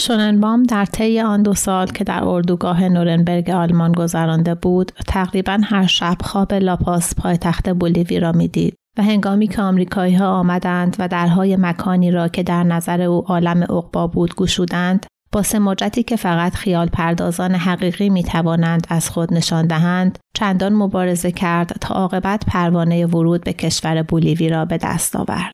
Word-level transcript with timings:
شوننبام 0.00 0.62
در 0.62 0.84
طی 0.84 1.20
آن 1.20 1.42
دو 1.42 1.54
سال 1.54 1.86
که 1.86 2.04
در 2.04 2.24
اردوگاه 2.24 2.88
نورنبرگ 2.88 3.50
آلمان 3.50 3.92
گذرانده 3.92 4.54
بود 4.54 4.92
تقریبا 5.06 5.60
هر 5.64 5.86
شب 5.86 6.16
خواب 6.20 6.54
لاپاس 6.54 7.14
پایتخت 7.14 7.68
بولیوی 7.68 8.20
را 8.20 8.32
می‌دید 8.32 8.74
و 8.98 9.02
هنگامی 9.02 9.48
که 9.48 9.62
آمریکایی 9.62 10.14
ها 10.14 10.28
آمدند 10.28 10.96
و 10.98 11.08
درهای 11.08 11.56
مکانی 11.56 12.10
را 12.10 12.28
که 12.28 12.42
در 12.42 12.64
نظر 12.64 13.00
او 13.00 13.24
عالم 13.26 13.62
عقبا 13.62 14.06
بود 14.06 14.34
گشودند 14.34 15.06
با 15.32 15.42
سماجتی 15.42 16.02
که 16.02 16.16
فقط 16.16 16.54
خیال 16.54 16.86
پردازان 16.86 17.54
حقیقی 17.54 18.10
می 18.10 18.22
توانند 18.22 18.86
از 18.88 19.10
خود 19.10 19.34
نشان 19.34 19.66
دهند 19.66 20.18
چندان 20.34 20.72
مبارزه 20.72 21.32
کرد 21.32 21.72
تا 21.80 21.94
عاقبت 21.94 22.44
پروانه 22.46 23.06
ورود 23.06 23.44
به 23.44 23.52
کشور 23.52 24.02
بولیوی 24.02 24.48
را 24.48 24.64
به 24.64 24.78
دست 24.78 25.16
آورد. 25.16 25.52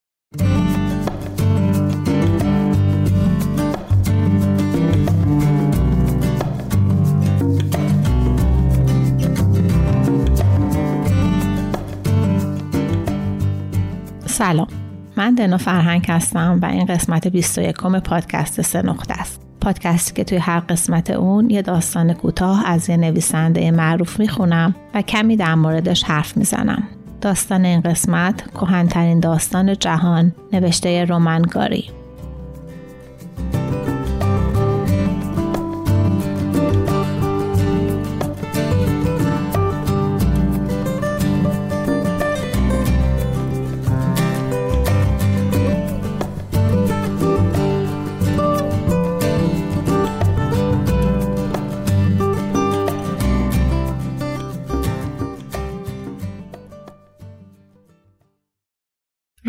سلام. 14.37 14.69
من 15.17 15.35
دنا 15.35 15.57
فرهنگ 15.57 16.07
هستم 16.09 16.59
و 16.63 16.67
این 16.67 16.85
قسمت 16.85 17.29
21 17.29 17.77
پادکست 17.83 18.63
سه 18.63 18.83
نقطه 18.83 19.15
است. 19.15 19.41
پادکستی 19.61 20.15
که 20.15 20.25
توی 20.25 20.39
هر 20.39 20.61
قسمت 20.61 21.11
اون 21.11 21.51
یه 21.51 21.63
داستان 21.63 22.13
کوتاه 22.13 22.67
از 22.67 22.89
یه 22.89 22.97
نویسنده 22.97 23.71
معروف 23.71 24.21
می‌خونم 24.21 24.75
و 24.95 25.03
کمی 25.03 25.37
در 25.37 25.55
موردش 25.55 26.05
حرف 26.05 26.37
می‌زنم. 26.37 26.83
داستان 27.21 27.65
این 27.65 27.81
قسمت 27.81 28.51
کهنترین 28.51 29.21
داستان 29.21 29.77
جهان 29.79 30.33
نوشته 30.53 31.05
رومنگاری 31.05 31.91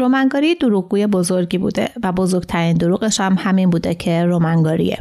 رومنگاری 0.08 0.56
دروغگوی 0.56 1.08
بزرگی 1.08 1.58
بوده 1.58 1.90
و 2.04 2.12
بزرگترین 2.12 2.78
دروغش 2.78 3.20
هم 3.20 3.36
همین 3.40 3.70
بوده 3.70 3.96
که 3.96 4.26
رومنگاریه. 4.26 4.98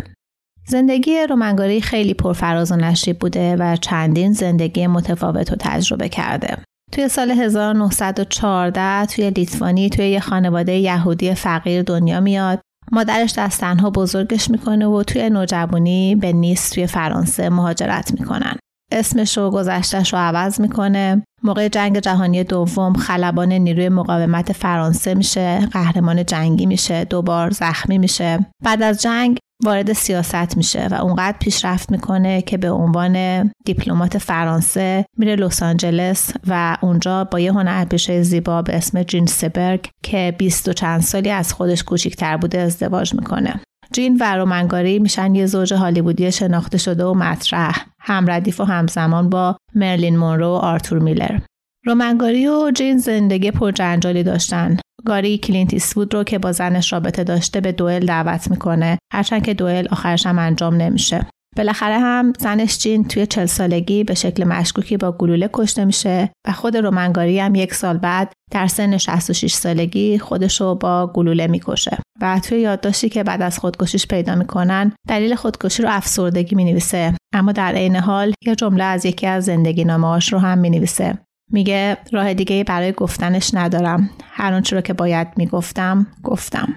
زندگی 0.69 1.27
رومنگاری 1.29 1.81
خیلی 1.81 2.15
پرفراز 2.15 2.73
و 2.73 2.77
نشیب 2.77 3.19
بوده 3.19 3.57
و 3.57 3.77
چندین 3.77 4.33
زندگی 4.33 4.87
متفاوت 4.87 5.51
رو 5.51 5.57
تجربه 5.61 6.09
کرده. 6.09 6.57
توی 6.93 7.09
سال 7.09 7.31
1914 7.31 9.07
توی 9.07 9.31
لیتوانی 9.31 9.91
توی 9.91 10.09
یه 10.09 10.21
خانواده 10.21 10.73
یهودی 10.73 11.35
فقیر 11.35 11.83
دنیا 11.83 12.21
میاد 12.21 12.61
مادرش 12.93 13.35
دست 13.39 13.61
تنها 13.61 13.91
بزرگش 13.91 14.51
می‌کنه 14.51 14.87
و 14.87 15.03
توی 15.03 15.31
نوجوانی 15.31 16.15
به 16.15 16.33
نیست 16.33 16.75
توی 16.75 16.87
فرانسه 16.87 17.49
مهاجرت 17.49 18.13
می‌کنن. 18.21 18.57
اسمش 18.93 19.39
و 19.39 19.51
گذشتش 19.51 20.13
رو 20.13 20.19
عوض 20.19 20.61
می‌کنه. 20.61 21.23
موقع 21.43 21.69
جنگ 21.69 21.99
جهانی 21.99 22.45
دوم 22.45 22.93
خلبان 22.93 23.53
نیروی 23.53 23.89
مقاومت 23.89 24.53
فرانسه 24.53 25.15
میشه 25.15 25.69
قهرمان 25.73 26.25
جنگی 26.25 26.67
میشه 26.67 27.05
دوبار 27.05 27.51
زخمی 27.51 27.99
میشه. 27.99 28.47
بعد 28.65 28.83
از 28.83 29.03
جنگ 29.03 29.39
وارد 29.65 29.93
سیاست 29.93 30.57
میشه 30.57 30.89
و 30.91 30.95
اونقدر 30.95 31.37
پیشرفت 31.41 31.91
می‌کنه 31.91 32.43
که 32.43 32.57
به 32.57 32.71
عنوان 32.71 33.43
دیپلمات 33.65 34.19
فرانسه 34.19 35.05
میره 35.19 35.37
لس 35.37 35.63
آنجلس 35.63 36.33
و 36.47 36.77
اونجا 36.83 37.25
با 37.25 37.41
یه 37.41 37.53
هنرپیشه 37.53 38.23
زیبا 38.23 38.63
به 38.63 38.77
اسم 38.77 39.03
جین 39.03 39.27
سبرگ 39.27 39.89
که 40.03 40.35
بیست 40.39 40.69
و 40.69 40.73
چند 40.73 41.01
سالی 41.01 41.31
از 41.31 41.53
خودش 41.53 41.85
کوچیکتر 41.85 42.37
بوده 42.37 42.59
ازدواج 42.59 43.15
می‌کنه. 43.15 43.61
جین 43.93 44.17
و 44.21 44.37
رومنگاری 44.37 44.99
میشن 44.99 45.35
یه 45.35 45.47
زوج 45.47 45.75
هالیوودی 45.75 46.33
شناخته 46.33 46.79
شده 46.79 47.05
و 47.05 47.15
مطرح. 47.15 47.87
همردیف 48.01 48.61
و 48.61 48.65
همزمان 48.65 49.31
با 49.31 49.57
مرلین 49.75 50.17
مونرو 50.17 50.47
و 50.47 50.53
آرتور 50.53 50.99
میلر. 50.99 51.39
رومنگاری 51.87 52.47
و 52.47 52.71
جین 52.75 52.99
زندگی 52.99 53.51
پرجنجالی 53.51 54.23
داشتن. 54.23 54.77
گاری 55.05 55.39
کلینت 55.39 55.75
ایستوود 55.75 56.15
رو 56.15 56.25
که 56.25 56.39
با 56.39 56.53
زنش 56.53 56.93
رابطه 56.93 57.25
داشته 57.25 57.61
به 57.61 57.73
دوئل 57.73 58.07
دعوت 58.07 58.51
می‌کنه. 58.51 58.99
هرچند 59.13 59.45
که 59.45 59.55
دوئل 59.55 59.89
آخرش 59.91 60.27
هم 60.27 60.39
انجام 60.39 60.75
نمیشه. 60.75 61.27
بالاخره 61.57 61.99
هم 61.99 62.33
زنش 62.39 62.79
جین 62.79 63.05
توی 63.09 63.27
چل 63.27 63.47
سالگی 63.47 64.05
به 64.05 64.15
شکل 64.15 64.45
مشکوکی 64.45 64.97
با 64.97 65.13
گلوله 65.13 65.51
کشته 65.53 65.85
میشه 65.85 66.31
و 66.49 66.53
خود 66.53 66.77
رومنگاری 66.77 67.41
هم 67.41 67.55
یک 67.55 67.75
سال 67.75 67.99
بعد 67.99 68.33
در 68.51 68.67
سن 68.67 68.97
66 68.97 69.55
سالگی 69.55 70.19
خودش 70.19 70.61
رو 70.61 70.75
با 70.75 71.07
گلوله 71.07 71.47
می‌کشه. 71.47 71.99
و 72.21 72.41
توی 72.41 72.61
یادداشتی 72.61 73.09
که 73.09 73.25
بعد 73.25 73.43
از 73.43 73.59
خودکشیش 73.59 74.07
پیدا 74.07 74.35
می‌کنن 74.35 74.93
دلیل 75.09 75.35
خودکشی 75.35 75.83
رو 75.83 75.89
افسردگی 75.93 76.57
می‌نویسه. 76.57 77.15
اما 77.35 77.53
در 77.53 77.73
عین 77.73 77.97
حال 77.97 78.33
یه 78.47 78.55
جمله 78.55 78.85
از 78.85 79.07
یکی 79.07 79.27
از 79.27 79.45
زندگی 79.45 79.85
نامه‌هاش 79.85 80.33
رو 80.33 80.39
هم 80.39 80.59
می‌نویسه. 80.59 81.19
میگه 81.53 81.97
راه 82.13 82.35
دیگه 82.35 82.65
برای 82.65 82.93
گفتنش 82.93 83.55
ندارم. 83.55 84.11
هر 84.31 84.53
آنچه 84.53 84.77
رو 84.77 84.83
که 84.83 84.93
باید 84.93 85.29
می‌گفتم 85.37 86.07
گفتم. 86.23 86.77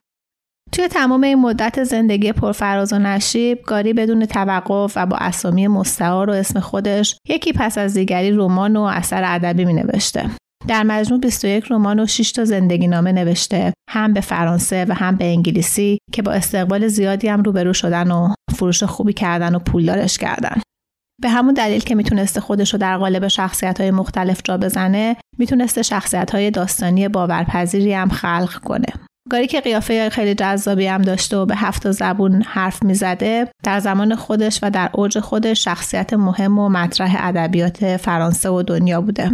توی 0.71 0.87
تمام 0.87 1.23
این 1.23 1.39
مدت 1.39 1.83
زندگی 1.83 2.31
پرفراز 2.31 2.93
و 2.93 2.99
نشیب 2.99 3.61
گاری 3.65 3.93
بدون 3.93 4.25
توقف 4.25 4.93
و 4.95 5.05
با 5.05 5.17
اسامی 5.17 5.67
مستعار 5.67 6.29
و 6.29 6.33
اسم 6.33 6.59
خودش 6.59 7.17
یکی 7.29 7.53
پس 7.53 7.77
از 7.77 7.93
دیگری 7.93 8.31
رمان 8.31 8.75
و 8.75 8.81
اثر 8.81 9.23
ادبی 9.25 9.65
می 9.65 9.73
نوشته. 9.73 10.29
در 10.67 10.83
مجموع 10.83 11.19
21 11.19 11.71
رمان 11.71 11.99
و 11.99 12.05
6 12.05 12.31
تا 12.31 12.45
زندگی 12.45 12.87
نامه 12.87 13.11
نوشته 13.11 13.73
هم 13.89 14.13
به 14.13 14.21
فرانسه 14.21 14.85
و 14.89 14.93
هم 14.93 15.15
به 15.15 15.25
انگلیسی 15.25 15.97
که 16.11 16.21
با 16.21 16.31
استقبال 16.31 16.87
زیادی 16.87 17.27
هم 17.27 17.43
روبرو 17.43 17.73
شدن 17.73 18.11
و 18.11 18.33
فروش 18.55 18.83
خوبی 18.83 19.13
کردن 19.13 19.55
و 19.55 19.59
پولدارش 19.59 20.17
کردن. 20.17 20.61
به 21.21 21.29
همون 21.29 21.53
دلیل 21.53 21.81
که 21.81 21.95
می‌تونسته 21.95 22.41
خودش 22.41 22.73
رو 22.73 22.79
در 22.79 22.97
قالب 22.97 23.27
شخصیت 23.27 23.81
های 23.81 23.91
مختلف 23.91 24.41
جا 24.43 24.57
بزنه 24.57 25.15
می‌تونسته 25.37 25.81
شخصیت 25.81 26.31
های 26.31 26.51
داستانی 26.51 27.07
باورپذیری 27.07 27.93
هم 27.93 28.09
خلق 28.09 28.59
کنه. 28.59 29.08
گاری 29.29 29.47
که 29.47 29.61
قیافه 29.61 30.09
خیلی 30.09 30.35
جذابی 30.35 30.87
هم 30.87 31.01
داشته 31.01 31.37
و 31.37 31.45
به 31.45 31.55
هفت 31.55 31.91
زبون 31.91 32.41
حرف 32.41 32.83
می‌زده 32.83 33.47
در 33.63 33.79
زمان 33.79 34.15
خودش 34.15 34.59
و 34.63 34.69
در 34.69 34.89
اوج 34.93 35.19
خودش 35.19 35.63
شخصیت 35.63 36.13
مهم 36.13 36.59
و 36.59 36.69
مطرح 36.69 37.15
ادبیات 37.19 37.97
فرانسه 37.97 38.49
و 38.49 38.63
دنیا 38.63 39.01
بوده. 39.01 39.31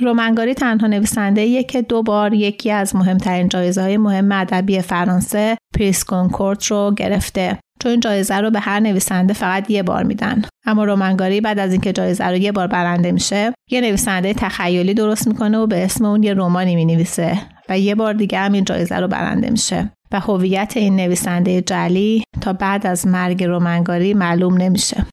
رومن 0.00 0.31
گاری 0.31 0.54
تنها 0.54 0.86
نویسنده 0.86 1.62
که 1.62 1.82
دو 1.82 2.02
بار 2.02 2.34
یکی 2.34 2.70
از 2.70 2.96
مهمترین 2.96 3.48
جایزه 3.48 3.82
های 3.82 3.96
مهم 3.96 4.32
ادبی 4.32 4.80
فرانسه 4.80 5.56
Prix 5.78 6.04
Goncourt 6.04 6.66
رو 6.66 6.94
گرفته. 6.96 7.58
چون 7.82 7.90
این 7.90 8.00
جایزه 8.00 8.36
رو 8.36 8.50
به 8.50 8.60
هر 8.60 8.80
نویسنده 8.80 9.34
فقط 9.34 9.70
یه 9.70 9.82
بار 9.82 10.02
میدن. 10.02 10.42
اما 10.66 10.84
رومن 10.84 11.16
گاری 11.16 11.40
بعد 11.40 11.58
از 11.58 11.72
اینکه 11.72 11.92
جایزه 11.92 12.24
رو 12.24 12.36
یه 12.36 12.52
بار 12.52 12.66
برنده 12.66 13.12
میشه 13.12 13.52
یه 13.70 13.80
نویسنده 13.80 14.34
تخیلی 14.34 14.94
درست 14.94 15.28
می‌کنه 15.28 15.58
و 15.58 15.66
به 15.66 15.84
اسم 15.84 16.04
اون 16.04 16.22
یه 16.22 16.34
رمانی 16.34 16.76
می‌نویسه. 16.76 17.38
و 17.70 17.78
یه 17.78 17.94
بار 17.94 18.12
دیگه 18.12 18.38
هم 18.38 18.52
این 18.52 18.64
جایزه 18.64 18.96
رو 18.96 19.08
برنده 19.08 19.50
میشه. 19.50 19.92
و 20.12 20.20
هویت 20.20 20.72
این 20.76 20.96
نویسنده 20.96 21.62
جلی 21.62 22.24
تا 22.40 22.52
بعد 22.52 22.86
از 22.86 23.06
مرگ 23.06 23.44
رومنگاری 23.44 24.14
معلوم 24.14 24.56
نمیشه. 24.56 25.06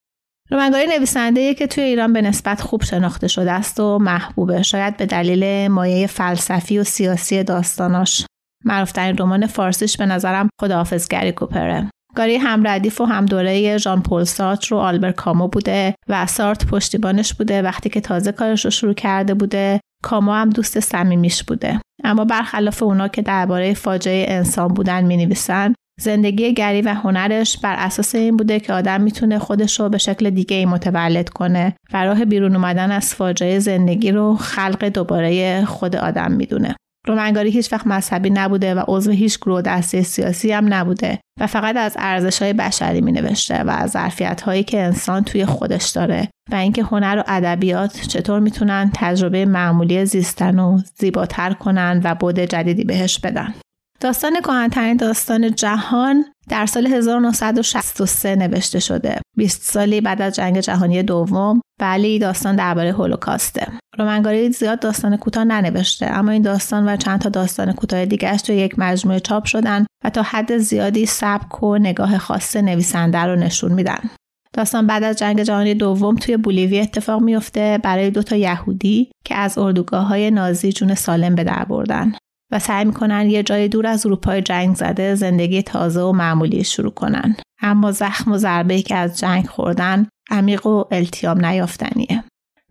رومنگاری 0.50 0.86
نویسنده 0.86 1.54
که 1.54 1.66
توی 1.66 1.84
ایران 1.84 2.12
به 2.12 2.22
نسبت 2.22 2.60
خوب 2.60 2.82
شناخته 2.82 3.28
شده 3.28 3.52
است 3.52 3.80
و 3.80 3.98
محبوبه. 3.98 4.62
شاید 4.62 4.96
به 4.96 5.06
دلیل 5.06 5.68
مایه 5.68 6.06
فلسفی 6.06 6.78
و 6.78 6.84
سیاسی 6.84 7.44
داستاناش. 7.44 8.26
معروفترین 8.64 9.18
رمان 9.18 9.46
فارسیش 9.46 9.96
به 9.96 10.06
نظرم 10.06 10.48
خداحافظگری 10.60 11.32
کوپره. 11.32 11.90
گاری 12.14 12.36
هم 12.36 12.68
ردیف 12.68 13.00
و 13.00 13.04
هم 13.04 13.26
دوره 13.26 13.78
ژان 13.78 14.02
پل 14.02 14.24
سارت 14.24 14.66
رو 14.66 14.78
آلبر 14.78 15.12
کامو 15.12 15.48
بوده 15.48 15.94
و 16.08 16.26
سارت 16.26 16.66
پشتیبانش 16.66 17.34
بوده 17.34 17.62
وقتی 17.62 17.88
که 17.88 18.00
تازه 18.00 18.32
کارش 18.32 18.64
رو 18.64 18.70
شروع 18.70 18.94
کرده 18.94 19.34
بوده. 19.34 19.80
کامو 20.02 20.32
هم 20.32 20.50
دوست 20.50 20.80
صمیمیش 20.80 21.44
بوده 21.44 21.80
اما 22.04 22.24
برخلاف 22.24 22.82
اونا 22.82 23.08
که 23.08 23.22
درباره 23.22 23.74
فاجعه 23.74 24.26
انسان 24.28 24.68
بودن 24.68 25.04
می 25.04 25.16
نویسن 25.16 25.74
زندگی 26.00 26.54
گری 26.54 26.82
و 26.82 26.88
هنرش 26.88 27.58
بر 27.58 27.74
اساس 27.78 28.14
این 28.14 28.36
بوده 28.36 28.60
که 28.60 28.72
آدم 28.72 29.00
می‌تونه 29.00 29.38
خودش 29.38 29.80
رو 29.80 29.88
به 29.88 29.98
شکل 29.98 30.30
دیگه 30.30 30.56
ای 30.56 30.66
متولد 30.66 31.28
کنه 31.28 31.76
و 31.92 32.04
راه 32.04 32.24
بیرون 32.24 32.56
اومدن 32.56 32.90
از 32.90 33.14
فاجعه 33.14 33.58
زندگی 33.58 34.12
رو 34.12 34.36
خلق 34.36 34.84
دوباره 34.84 35.64
خود 35.64 35.96
آدم 35.96 36.32
می‌دونه. 36.32 36.76
رومنگاری 37.08 37.50
هیچ 37.50 37.72
وقت 37.72 37.86
مذهبی 37.86 38.30
نبوده 38.30 38.74
و 38.74 38.82
عضو 38.88 39.10
هیچ 39.10 39.38
گروه 39.38 39.62
دسته 39.62 40.02
سیاسی 40.02 40.52
هم 40.52 40.74
نبوده 40.74 41.18
و 41.40 41.46
فقط 41.46 41.76
از 41.76 41.96
ارزش 41.98 42.42
های 42.42 42.52
بشری 42.52 43.00
می 43.00 43.12
نوشته 43.12 43.62
و 43.62 43.70
از 43.70 43.90
ظرفیت 43.90 44.40
هایی 44.40 44.64
که 44.64 44.82
انسان 44.82 45.24
توی 45.24 45.46
خودش 45.46 45.88
داره 45.90 46.28
و 46.50 46.54
اینکه 46.54 46.82
هنر 46.82 47.18
و 47.18 47.24
ادبیات 47.26 48.00
چطور 48.00 48.40
می‌تونن 48.40 48.90
تجربه 48.94 49.44
معمولی 49.44 50.04
زیستن 50.04 50.58
و 50.58 50.78
زیباتر 50.98 51.52
کنن 51.52 52.00
و 52.04 52.14
بود 52.14 52.38
جدیدی 52.38 52.84
بهش 52.84 53.18
بدن. 53.18 53.54
داستان 54.00 54.40
کهنترین 54.40 54.96
داستان 54.96 55.54
جهان 55.54 56.24
در 56.48 56.66
سال 56.66 56.86
1963 56.86 58.36
نوشته 58.36 58.78
شده. 58.78 59.20
20 59.36 59.62
سالی 59.62 60.00
بعد 60.00 60.22
از 60.22 60.34
جنگ 60.34 60.60
جهانی 60.60 61.02
دوم 61.02 61.60
ولی 61.80 62.18
داستان 62.18 62.56
درباره 62.56 62.92
هولوکاسته. 62.92 63.68
رومنگاری 63.98 64.52
زیاد 64.52 64.80
داستان 64.80 65.16
کوتاه 65.16 65.44
ننوشته 65.44 66.06
اما 66.06 66.30
این 66.30 66.42
داستان 66.42 66.88
و 66.88 66.96
چند 66.96 67.20
تا 67.20 67.28
داستان 67.28 67.72
کوتاه 67.72 68.06
دیگرش 68.06 68.42
تو 68.42 68.52
یک 68.52 68.78
مجموعه 68.78 69.20
چاپ 69.20 69.44
شدن 69.44 69.86
و 70.04 70.10
تا 70.10 70.22
حد 70.22 70.58
زیادی 70.58 71.06
سبک 71.06 71.62
و 71.62 71.78
نگاه 71.78 72.18
خاص 72.18 72.56
نویسنده 72.56 73.18
رو 73.18 73.36
نشون 73.36 73.72
میدن. 73.72 74.10
داستان 74.52 74.86
بعد 74.86 75.04
از 75.04 75.16
جنگ 75.16 75.42
جهانی 75.42 75.74
دوم 75.74 76.14
توی 76.14 76.36
بولیوی 76.36 76.80
اتفاق 76.80 77.22
میفته 77.22 77.78
برای 77.82 78.10
دو 78.10 78.22
تا 78.22 78.36
یهودی 78.36 79.10
که 79.24 79.34
از 79.34 79.58
اردوگاه 79.58 80.06
های 80.06 80.30
نازی 80.30 80.72
جون 80.72 80.94
سالم 80.94 81.34
به 81.34 81.44
در 81.44 81.64
بردن. 81.64 82.12
و 82.50 82.58
سعی 82.58 82.84
می‌کنن 82.84 83.30
یه 83.30 83.42
جای 83.42 83.68
دور 83.68 83.86
از 83.86 84.06
اروپای 84.06 84.42
جنگ 84.42 84.76
زده 84.76 85.14
زندگی 85.14 85.62
تازه 85.62 86.00
و 86.00 86.12
معمولی 86.12 86.64
شروع 86.64 86.92
کنن. 86.92 87.36
اما 87.62 87.92
زخم 87.92 88.32
و 88.32 88.36
ضربه 88.38 88.82
که 88.82 88.96
از 88.96 89.18
جنگ 89.18 89.46
خوردن 89.46 90.06
عمیق 90.30 90.66
و 90.66 90.84
التیام 90.90 91.44
نیافتنیه. 91.46 92.24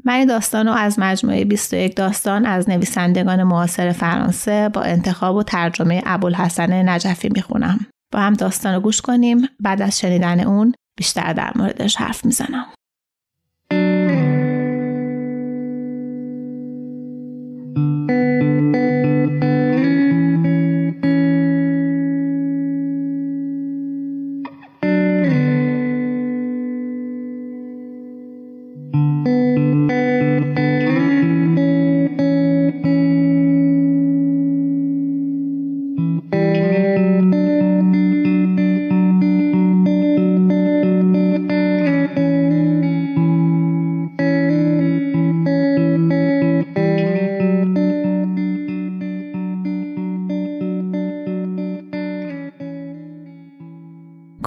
من 0.05 0.13
این 0.13 0.27
داستان 0.27 0.67
رو 0.67 0.73
از 0.73 0.99
مجموعه 0.99 1.45
21 1.45 1.95
داستان 1.95 2.45
از 2.45 2.69
نویسندگان 2.69 3.43
معاصر 3.43 3.91
فرانسه 3.91 4.69
با 4.69 4.81
انتخاب 4.81 5.35
و 5.35 5.43
ترجمه 5.43 6.01
ابوالحسن 6.05 6.89
نجفی 6.89 7.29
می‌خونم. 7.29 7.79
با 8.13 8.19
هم 8.19 8.33
داستان 8.33 8.73
رو 8.73 8.79
گوش 8.79 9.01
کنیم. 9.01 9.47
بعد 9.59 9.81
از 9.81 9.99
شنیدن 9.99 10.39
اون 10.39 10.73
بیشتر 10.97 11.33
در 11.33 11.51
موردش 11.55 11.95
حرف 11.95 12.25
می‌زنم. 12.25 12.65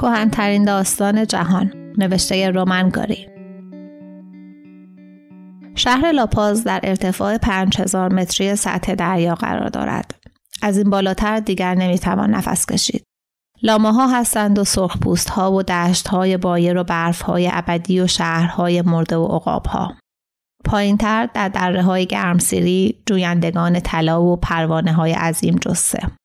کهنترین 0.00 0.64
داستان 0.64 1.26
جهان 1.26 1.72
نوشته 1.98 2.50
رومن 2.50 2.88
گاری 2.88 3.26
شهر 5.74 6.12
لاپاز 6.12 6.64
در 6.64 6.80
ارتفاع 6.82 7.38
5000 7.38 8.12
متری 8.12 8.56
سطح 8.56 8.94
دریا 8.94 9.34
قرار 9.34 9.68
دارد. 9.68 10.14
از 10.62 10.78
این 10.78 10.90
بالاتر 10.90 11.40
دیگر 11.40 11.74
نمی‌توان 11.74 12.30
نفس 12.30 12.66
کشید. 12.66 13.04
لاماها 13.62 14.06
هستند 14.06 14.58
و 14.58 14.64
سرخپوست 14.64 15.30
ها 15.30 15.52
و 15.52 15.62
دشت 15.62 16.08
های 16.08 16.36
بایر 16.36 16.78
و 16.78 16.84
برف 16.84 17.22
های 17.22 17.50
ابدی 17.52 18.00
و 18.00 18.06
شهرهای 18.06 18.82
مرده 18.82 19.16
و 19.16 19.26
عقاب 19.26 19.66
ها. 19.66 19.94
پایینتر 20.64 21.28
در 21.34 21.48
دره 21.48 21.82
های 21.82 22.06
گرمسیری 22.06 23.02
جویندگان 23.06 23.80
طلا 23.80 24.22
و 24.22 24.36
پروانه 24.36 24.92
های 24.92 25.12
عظیم 25.12 25.56
جسه. 25.56 26.19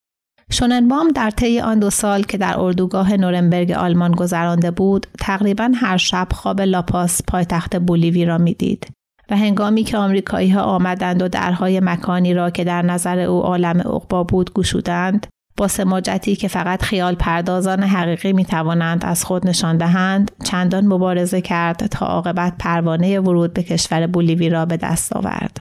شوننبام 0.52 1.08
در 1.08 1.30
طی 1.30 1.60
آن 1.60 1.78
دو 1.78 1.90
سال 1.90 2.22
که 2.22 2.38
در 2.38 2.60
اردوگاه 2.60 3.16
نورنبرگ 3.16 3.70
آلمان 3.70 4.12
گذرانده 4.12 4.70
بود 4.70 5.06
تقریبا 5.20 5.72
هر 5.74 5.96
شب 5.96 6.28
خواب 6.32 6.60
لاپاس 6.60 7.20
پایتخت 7.28 7.76
بولیوی 7.76 8.24
را 8.24 8.38
می‌دید 8.38 8.86
و 9.30 9.36
هنگامی 9.36 9.84
که 9.84 9.96
آمریکایی 9.96 10.50
ها 10.50 10.62
آمدند 10.62 11.22
و 11.22 11.28
درهای 11.28 11.80
مکانی 11.80 12.34
را 12.34 12.50
که 12.50 12.64
در 12.64 12.82
نظر 12.82 13.18
او 13.18 13.42
عالم 13.42 13.80
عقبا 13.80 14.24
بود 14.24 14.52
گشودند 14.52 15.26
با 15.56 15.68
سماجتی 15.68 16.36
که 16.36 16.48
فقط 16.48 16.82
خیال 16.82 17.14
پردازان 17.14 17.82
حقیقی 17.82 18.32
می 18.32 18.44
توانند 18.44 19.04
از 19.04 19.24
خود 19.24 19.46
نشان 19.46 19.76
دهند 19.76 20.30
چندان 20.44 20.86
مبارزه 20.86 21.40
کرد 21.40 21.86
تا 21.86 22.06
عاقبت 22.06 22.54
پروانه 22.58 23.20
ورود 23.20 23.54
به 23.54 23.62
کشور 23.62 24.06
بولیوی 24.06 24.48
را 24.48 24.66
به 24.66 24.76
دست 24.76 25.16
آورد. 25.16 25.58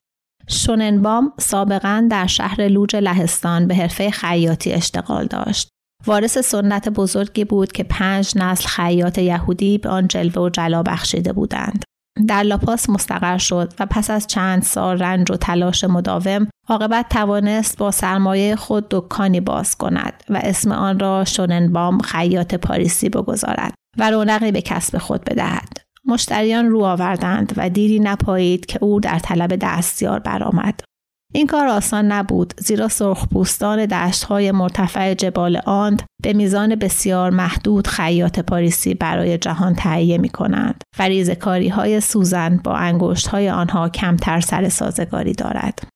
شوننبام 0.47 1.33
سابقا 1.39 2.07
در 2.11 2.27
شهر 2.27 2.67
لوج 2.67 2.95
لهستان 2.95 3.67
به 3.67 3.75
حرفه 3.75 4.11
خیاطی 4.11 4.71
اشتغال 4.71 5.25
داشت. 5.25 5.69
وارث 6.07 6.37
سنت 6.37 6.89
بزرگی 6.89 7.45
بود 7.45 7.71
که 7.71 7.83
پنج 7.83 8.33
نسل 8.35 8.67
خیاط 8.67 9.17
یهودی 9.17 9.77
به 9.77 9.89
آن 9.89 10.07
جلوه 10.07 10.41
و 10.41 10.49
جلا 10.49 10.83
بخشیده 10.83 11.33
بودند. 11.33 11.83
در 12.27 12.43
لاپاس 12.43 12.89
مستقر 12.89 13.37
شد 13.37 13.73
و 13.79 13.85
پس 13.85 14.09
از 14.09 14.27
چند 14.27 14.63
سال 14.63 14.99
رنج 14.99 15.31
و 15.31 15.35
تلاش 15.35 15.83
مداوم 15.83 16.47
عاقبت 16.69 17.09
توانست 17.09 17.77
با 17.77 17.91
سرمایه 17.91 18.55
خود 18.55 18.85
دکانی 18.91 19.39
باز 19.39 19.75
کند 19.75 20.23
و 20.29 20.39
اسم 20.43 20.71
آن 20.71 20.99
را 20.99 21.25
شوننبام 21.25 21.99
خیاط 21.99 22.55
پاریسی 22.55 23.09
بگذارد 23.09 23.73
و 23.97 24.11
رونقی 24.11 24.51
به 24.51 24.61
کسب 24.61 24.97
خود 24.97 25.23
بدهد. 25.23 25.84
مشتریان 26.05 26.69
رو 26.69 26.83
آوردند 26.83 27.53
و 27.57 27.69
دیری 27.69 27.99
نپایید 27.99 28.65
که 28.65 28.79
او 28.81 28.99
در 28.99 29.19
طلب 29.19 29.55
دستیار 29.55 30.19
برآمد. 30.19 30.79
این 31.33 31.47
کار 31.47 31.67
آسان 31.67 32.11
نبود 32.11 32.53
زیرا 32.57 32.87
سرخپوستان 32.87 33.85
دشتهای 33.85 34.51
مرتفع 34.51 35.13
جبال 35.13 35.61
آند 35.65 36.03
به 36.23 36.33
میزان 36.33 36.75
بسیار 36.75 37.29
محدود 37.29 37.87
خیاط 37.87 38.39
پاریسی 38.39 38.93
برای 38.93 39.37
جهان 39.37 39.75
تهیه 39.75 40.17
می 40.17 40.29
کنند 40.29 40.83
و 40.99 41.03
ریزکاری 41.03 41.69
های 41.69 42.01
سوزن 42.01 42.57
با 42.63 42.75
انگشت 42.75 43.27
های 43.27 43.49
آنها 43.49 43.89
کمتر 43.89 44.39
سر 44.39 44.69
سازگاری 44.69 45.33
دارد. 45.33 45.87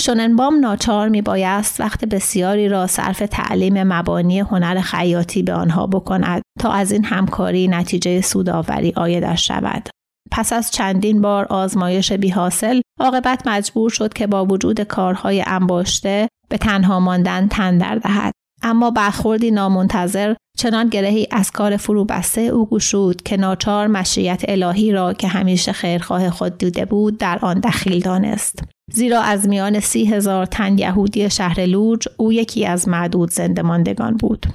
شوننبام 0.00 0.60
ناچار 0.60 1.08
می 1.08 1.22
بایست 1.22 1.80
وقت 1.80 2.04
بسیاری 2.04 2.68
را 2.68 2.86
صرف 2.86 3.22
تعلیم 3.30 3.82
مبانی 3.82 4.40
هنر 4.40 4.80
خیاطی 4.80 5.42
به 5.42 5.52
آنها 5.52 5.86
بکند 5.86 6.42
تا 6.60 6.70
از 6.72 6.92
این 6.92 7.04
همکاری 7.04 7.68
نتیجه 7.68 8.20
سوداوری 8.20 8.92
آیدش 8.96 9.48
شود. 9.48 9.88
پس 10.30 10.52
از 10.52 10.70
چندین 10.70 11.20
بار 11.22 11.44
آزمایش 11.44 12.12
بی 12.12 12.28
حاصل 12.28 12.80
عاقبت 13.00 13.46
مجبور 13.46 13.90
شد 13.90 14.12
که 14.12 14.26
با 14.26 14.44
وجود 14.44 14.80
کارهای 14.80 15.44
انباشته 15.46 16.28
به 16.48 16.58
تنها 16.58 17.00
ماندن 17.00 17.48
تن 17.48 17.78
در 17.78 17.94
دهد. 17.94 18.32
اما 18.62 18.90
برخوردی 18.90 19.50
نامنتظر 19.50 20.34
چنان 20.58 20.88
گرهی 20.88 21.26
از 21.30 21.50
کار 21.50 21.76
فرو 21.76 22.04
بسته 22.04 22.40
او 22.40 22.68
گشود 22.68 23.22
که 23.22 23.36
ناچار 23.36 23.86
مشیت 23.86 24.42
الهی 24.48 24.92
را 24.92 25.12
که 25.12 25.28
همیشه 25.28 25.72
خیرخواه 25.72 26.30
خود 26.30 26.58
دیده 26.58 26.84
بود 26.84 27.18
در 27.18 27.38
آن 27.42 27.60
دخیل 27.60 28.00
دانست. 28.00 28.62
زیرا 28.92 29.20
از 29.20 29.48
میان 29.48 29.80
سی 29.80 30.04
هزار 30.04 30.46
تن 30.46 30.78
یهودی 30.78 31.30
شهر 31.30 31.60
لوج 31.60 32.08
او 32.16 32.32
یکی 32.32 32.66
از 32.66 32.88
معدود 32.88 33.30
زنده 33.30 33.62
ماندگان 33.62 34.16
بود. 34.16 34.46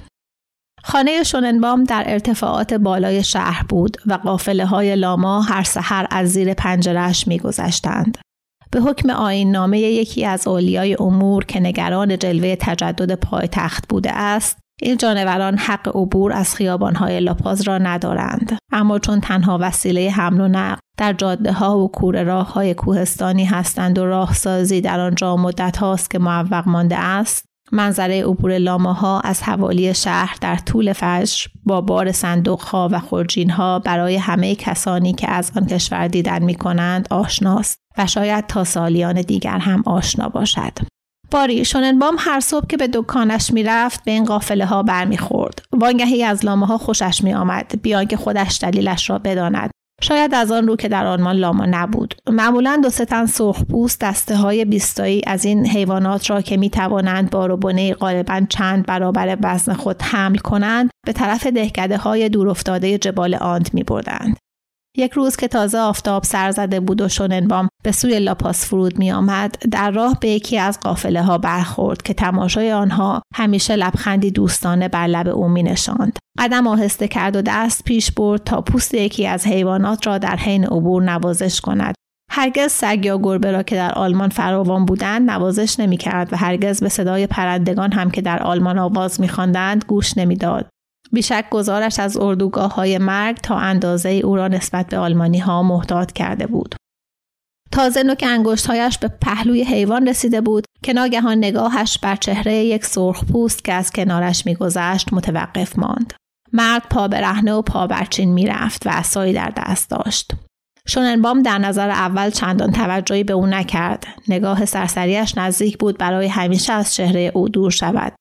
خانه 0.83 1.23
شوننبام 1.23 1.83
در 1.83 2.03
ارتفاعات 2.07 2.73
بالای 2.73 3.23
شهر 3.23 3.65
بود 3.69 3.97
و 4.05 4.13
قافله 4.13 4.65
های 4.65 4.95
لاما 4.95 5.41
هر 5.41 5.63
سحر 5.63 6.07
از 6.09 6.29
زیر 6.29 6.53
پنجرش 6.53 7.27
میگذشتند. 7.27 8.17
به 8.71 8.81
حکم 8.81 9.09
آین 9.09 9.51
نامه 9.51 9.79
یکی 9.79 10.25
از 10.25 10.47
اولیای 10.47 10.97
امور 10.99 11.45
که 11.45 11.59
نگران 11.59 12.17
جلوه 12.17 12.55
تجدد 12.55 13.15
پایتخت 13.15 13.87
بوده 13.89 14.11
است، 14.11 14.57
این 14.83 14.97
جانوران 14.97 15.57
حق 15.57 15.97
عبور 15.97 16.33
از 16.33 16.55
خیابانهای 16.55 17.19
لاپاز 17.19 17.61
را 17.61 17.77
ندارند 17.77 18.57
اما 18.71 18.99
چون 18.99 19.19
تنها 19.19 19.57
وسیله 19.61 20.09
حمل 20.09 20.41
و 20.41 20.47
نقل 20.47 20.79
در 20.97 21.13
جاده 21.13 21.53
ها 21.53 21.79
و 21.79 21.91
کوره 21.91 22.23
راه 22.23 22.53
های 22.53 22.73
کوهستانی 22.73 23.45
هستند 23.45 23.99
و 23.99 24.05
راهسازی 24.05 24.81
در 24.81 24.99
آنجا 24.99 25.37
مدت 25.37 25.77
هاست 25.77 26.11
که 26.11 26.19
معوق 26.19 26.67
مانده 26.67 26.97
است 26.97 27.45
منظره 27.71 28.23
عبور 28.23 28.57
لاماها 28.57 29.19
از 29.19 29.43
حوالی 29.43 29.93
شهر 29.93 30.37
در 30.41 30.55
طول 30.55 30.93
فجر 30.93 31.47
با 31.65 31.81
بار 31.81 32.11
صندوق 32.11 32.61
ها 32.61 32.89
و 32.91 32.99
خورجین 32.99 33.49
ها 33.49 33.79
برای 33.79 34.15
همه 34.15 34.55
کسانی 34.55 35.13
که 35.13 35.31
از 35.31 35.51
آن 35.55 35.65
کشور 35.65 36.07
دیدن 36.07 36.43
می 36.43 36.55
کنند 36.55 37.07
آشناست 37.09 37.77
و 37.97 38.07
شاید 38.07 38.47
تا 38.47 38.63
سالیان 38.63 39.21
دیگر 39.21 39.57
هم 39.57 39.83
آشنا 39.85 40.29
باشد. 40.29 40.92
باری. 41.33 41.65
شوننبام 41.65 42.15
هر 42.19 42.39
صبح 42.39 42.67
که 42.67 42.77
به 42.77 42.87
دکانش 42.93 43.53
می‌رفت 43.53 44.03
به 44.03 44.11
این 44.11 44.25
قافله 44.25 44.65
ها 44.65 44.83
برمیخورد. 44.83 45.65
وانگهی 45.71 46.23
از 46.23 46.45
لامه 46.45 46.65
ها 46.65 46.77
خوشش 46.77 47.23
می 47.23 47.33
آمد 47.33 47.81
بیان 47.81 48.05
که 48.05 48.17
خودش 48.17 48.59
دلیلش 48.61 49.09
را 49.09 49.19
بداند. 49.19 49.71
شاید 50.01 50.33
از 50.33 50.51
آن 50.51 50.67
رو 50.67 50.75
که 50.75 50.87
در 50.87 51.05
آلمان 51.05 51.35
لاما 51.35 51.65
نبود. 51.65 52.15
معمولا 52.27 52.79
دو 52.83 52.89
ستن 52.89 53.25
سرخپوست 53.25 54.01
دسته 54.01 54.35
های 54.35 54.65
بیستایی 54.65 55.21
از 55.27 55.45
این 55.45 55.67
حیوانات 55.67 56.29
را 56.29 56.41
که 56.41 56.57
می 56.57 56.69
توانند 56.69 57.29
بونه 57.59 57.93
غالبا 57.93 58.41
چند 58.49 58.85
برابر 58.85 59.37
وزن 59.41 59.73
خود 59.73 60.01
حمل 60.01 60.37
کنند 60.37 60.89
به 61.05 61.13
طرف 61.13 61.47
دهکده 61.47 61.97
های 61.97 62.29
دورافتاده 62.29 62.97
جبال 62.97 63.35
آند 63.35 63.69
می 63.73 63.83
بردند. 63.83 64.37
یک 64.97 65.11
روز 65.11 65.35
که 65.35 65.47
تازه 65.47 65.77
آفتاب 65.77 66.23
سر 66.23 66.51
زده 66.51 66.79
بود 66.79 67.01
و 67.01 67.09
شوننبام 67.09 67.69
به 67.83 67.91
سوی 67.91 68.19
لاپاس 68.19 68.65
فرود 68.65 68.99
می 68.99 69.11
آمد 69.11 69.55
در 69.71 69.91
راه 69.91 70.17
به 70.21 70.29
یکی 70.29 70.57
از 70.57 70.79
قافله 70.79 71.21
ها 71.21 71.37
برخورد 71.37 72.01
که 72.01 72.13
تماشای 72.13 72.71
آنها 72.71 73.21
همیشه 73.35 73.75
لبخندی 73.75 74.31
دوستانه 74.31 74.87
بر 74.87 75.07
لب 75.07 75.27
او 75.27 75.49
می 75.49 75.63
نشاند. 75.63 76.19
قدم 76.39 76.67
آهسته 76.67 77.07
کرد 77.07 77.35
و 77.35 77.41
دست 77.41 77.83
پیش 77.83 78.11
برد 78.11 78.43
تا 78.43 78.61
پوست 78.61 78.93
یکی 78.93 79.27
از 79.27 79.47
حیوانات 79.47 80.07
را 80.07 80.17
در 80.17 80.35
حین 80.35 80.65
عبور 80.65 81.03
نوازش 81.03 81.61
کند 81.61 81.95
هرگز 82.31 82.71
سگ 82.71 83.05
یا 83.05 83.17
گربه 83.17 83.51
را 83.51 83.63
که 83.63 83.75
در 83.75 83.91
آلمان 83.93 84.29
فراوان 84.29 84.85
بودند 84.85 85.31
نوازش 85.31 85.79
نمی‌کرد 85.79 86.33
و 86.33 86.37
هرگز 86.37 86.79
به 86.79 86.89
صدای 86.89 87.27
پرندگان 87.27 87.91
هم 87.91 88.11
که 88.11 88.21
در 88.21 88.43
آلمان 88.43 88.79
آواز 88.79 89.21
میخواندند 89.21 89.85
گوش 89.87 90.17
نمی‌داد 90.17 90.69
بیشک 91.11 91.45
گزارش 91.51 91.99
از 91.99 92.17
اردوگاه 92.17 92.75
های 92.75 92.97
مرگ 92.97 93.37
تا 93.37 93.57
اندازه 93.57 94.09
او 94.09 94.35
را 94.35 94.47
نسبت 94.47 94.87
به 94.87 94.97
آلمانی 94.97 95.39
ها 95.39 95.63
محتاط 95.63 96.11
کرده 96.11 96.47
بود. 96.47 96.75
تازه 97.71 98.03
نوک 98.03 98.23
انگشتهایش 98.27 98.97
به 98.97 99.07
پهلوی 99.07 99.63
حیوان 99.63 100.07
رسیده 100.07 100.41
بود 100.41 100.65
که 100.83 100.93
ناگهان 100.93 101.37
نگاهش 101.37 101.97
بر 101.97 102.15
چهره 102.15 102.55
یک 102.55 102.85
سرخ 102.85 103.23
پوست 103.23 103.63
که 103.63 103.73
از 103.73 103.91
کنارش 103.91 104.45
میگذشت 104.45 105.13
متوقف 105.13 105.79
ماند. 105.79 106.13
مرد 106.53 106.83
پا 106.89 107.05
رهنه 107.05 107.53
و 107.53 107.61
پا 107.61 107.87
برچین 107.87 108.33
می‌رفت 108.33 108.87
و 108.87 108.89
اسایی 108.89 109.33
در 109.33 109.53
دست 109.57 109.89
داشت. 109.89 110.31
شوننبام 110.87 111.41
در 111.41 111.57
نظر 111.57 111.89
اول 111.89 112.29
چندان 112.29 112.71
توجهی 112.71 113.23
به 113.23 113.33
او 113.33 113.45
نکرد. 113.45 114.07
نگاه 114.27 114.65
سرسریش 114.65 115.37
نزدیک 115.37 115.77
بود 115.77 115.97
برای 115.97 116.27
همیشه 116.27 116.73
از 116.73 116.95
چهره 116.95 117.31
او 117.33 117.49
دور 117.49 117.71
شود. 117.71 118.13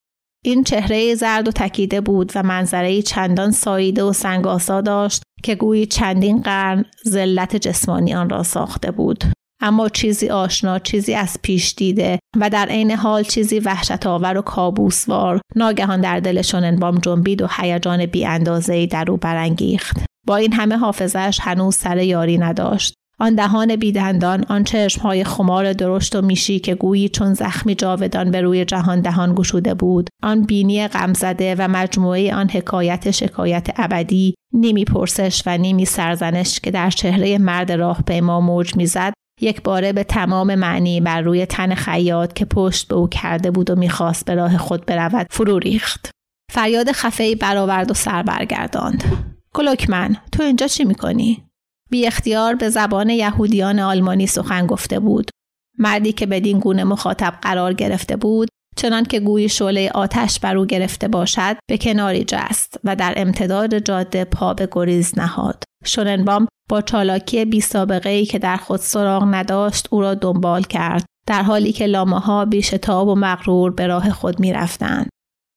این 0.45 0.65
چهره 0.65 1.15
زرد 1.15 1.49
و 1.49 1.51
تکیده 1.51 2.01
بود 2.01 2.33
و 2.35 2.43
منظره 2.43 3.03
چندان 3.03 3.51
ساییده 3.51 4.03
و 4.03 4.13
سنگاسا 4.13 4.81
داشت 4.81 5.23
که 5.43 5.55
گویی 5.55 5.87
چندین 5.87 6.43
قرن 6.43 6.85
ذلت 7.09 7.57
جسمانی 7.57 8.15
آن 8.15 8.31
را 8.31 8.43
ساخته 8.43 8.91
بود. 8.91 9.25
اما 9.61 9.89
چیزی 9.89 10.29
آشنا 10.31 10.79
چیزی 10.79 11.15
از 11.15 11.39
پیش 11.43 11.75
دیده 11.75 12.19
و 12.37 12.51
در 12.51 12.67
عین 12.67 12.91
حال 12.91 13.23
چیزی 13.23 13.59
وحشت 13.59 14.07
آور 14.07 14.39
و 14.39 14.43
کابوسوار 14.43 15.41
ناگهان 15.57 16.01
در 16.01 16.21
دل 16.21 16.43
شوننبام 16.43 16.99
جنبید 16.99 17.43
و 17.43 17.49
هیجان 17.57 18.07
بی 18.07 18.87
در 18.87 19.11
او 19.11 19.17
برانگیخت. 19.17 19.97
با 20.27 20.37
این 20.37 20.53
همه 20.53 20.77
حافظش 20.77 21.39
هنوز 21.43 21.77
سر 21.77 21.99
یاری 21.99 22.39
نداشت. 22.39 22.95
آن 23.19 23.35
دهان 23.35 23.77
بیدندان 23.77 24.45
آن 24.49 24.65
های 25.03 25.25
خمار 25.25 25.73
درشت 25.73 26.17
و 26.17 26.23
میشی 26.23 26.59
که 26.59 26.75
گویی 26.75 27.09
چون 27.09 27.35
زخمی 27.35 27.75
جاودان 27.75 28.31
به 28.31 28.41
روی 28.41 28.65
جهان 28.65 29.01
دهان 29.01 29.35
گشوده 29.35 29.75
بود 29.75 30.11
آن 30.23 30.43
بینی 30.43 30.89
غمزده 30.89 31.55
و 31.59 31.69
مجموعه 31.69 32.35
آن 32.35 32.49
حکایت 32.49 33.11
شکایت 33.11 33.69
ابدی 33.77 34.35
نیمی 34.53 34.85
پرسش 34.85 35.43
و 35.47 35.59
نیمی 35.59 35.85
سرزنش 35.85 36.61
که 36.61 36.71
در 36.71 36.91
چهره 36.91 37.39
مرد 37.39 37.73
راه 37.73 38.03
ما 38.23 38.41
موج 38.41 38.77
می‌زد 38.77 39.13
یک 39.41 39.63
باره 39.63 39.93
به 39.93 40.05
تمام 40.05 40.55
معنی 40.55 41.01
بر 41.01 41.21
روی 41.21 41.47
تن 41.47 41.75
خیاط 41.75 42.33
که 42.33 42.45
پشت 42.45 42.89
به 42.89 42.95
او 42.95 43.09
کرده 43.09 43.51
بود 43.51 43.71
و 43.71 43.77
می‌خواست 43.77 44.25
به 44.25 44.35
راه 44.35 44.59
خود 44.59 44.87
برود 44.87 45.27
فرو 45.31 45.59
ریخت. 45.59 46.11
فریاد 46.53 46.93
خفهای 46.93 47.35
برآورد 47.35 47.91
و 47.91 47.95
سر 47.95 48.23
برگرداند. 48.23 49.05
کلوکمن 49.55 50.17
تو 50.33 50.43
اینجا 50.43 50.67
چی 50.67 50.85
می‌کنی؟ 50.85 51.45
بی 51.93 52.07
اختیار 52.07 52.55
به 52.55 52.69
زبان 52.69 53.11
یهودیان 53.11 53.79
آلمانی 53.79 54.27
سخن 54.27 54.67
گفته 54.67 55.01
بود. 55.01 55.31
مردی 55.79 56.13
که 56.13 56.27
بدین 56.27 56.59
گونه 56.59 56.85
مخاطب 56.85 57.35
قرار 57.43 57.73
گرفته 57.73 58.17
بود 58.17 58.49
چنان 58.77 59.05
که 59.05 59.21
گویی 59.21 59.49
شعله 59.49 59.91
آتش 59.95 60.41
بر 60.41 60.57
او 60.57 60.67
گرفته 60.67 61.09
باشد 61.09 61.57
به 61.69 61.79
کناری 61.79 62.25
جست 62.25 62.81
و 62.85 62.97
در 62.97 63.15
امتداد 63.17 63.79
جاده 63.79 64.25
پا 64.25 64.55
به 64.55 64.69
گریز 64.73 65.19
نهاد. 65.19 65.65
شوننبام 65.85 66.49
با 66.69 66.81
چالاکی 66.81 67.45
بی 67.45 67.61
سابقه 67.61 68.11
ای 68.11 68.27
که 68.27 68.39
در 68.39 68.57
خود 68.57 68.81
سراغ 68.81 69.25
نداشت 69.31 69.89
او 69.91 70.01
را 70.01 70.15
دنبال 70.15 70.63
کرد 70.63 71.05
در 71.27 71.43
حالی 71.43 71.73
که 71.73 71.87
لامه 71.87 72.21
ها 72.21 72.45
بیشتاب 72.45 73.09
و 73.09 73.15
مغرور 73.15 73.71
به 73.71 73.87
راه 73.87 74.11
خود 74.11 74.41
می 74.41 74.53
رفتند. 74.53 75.09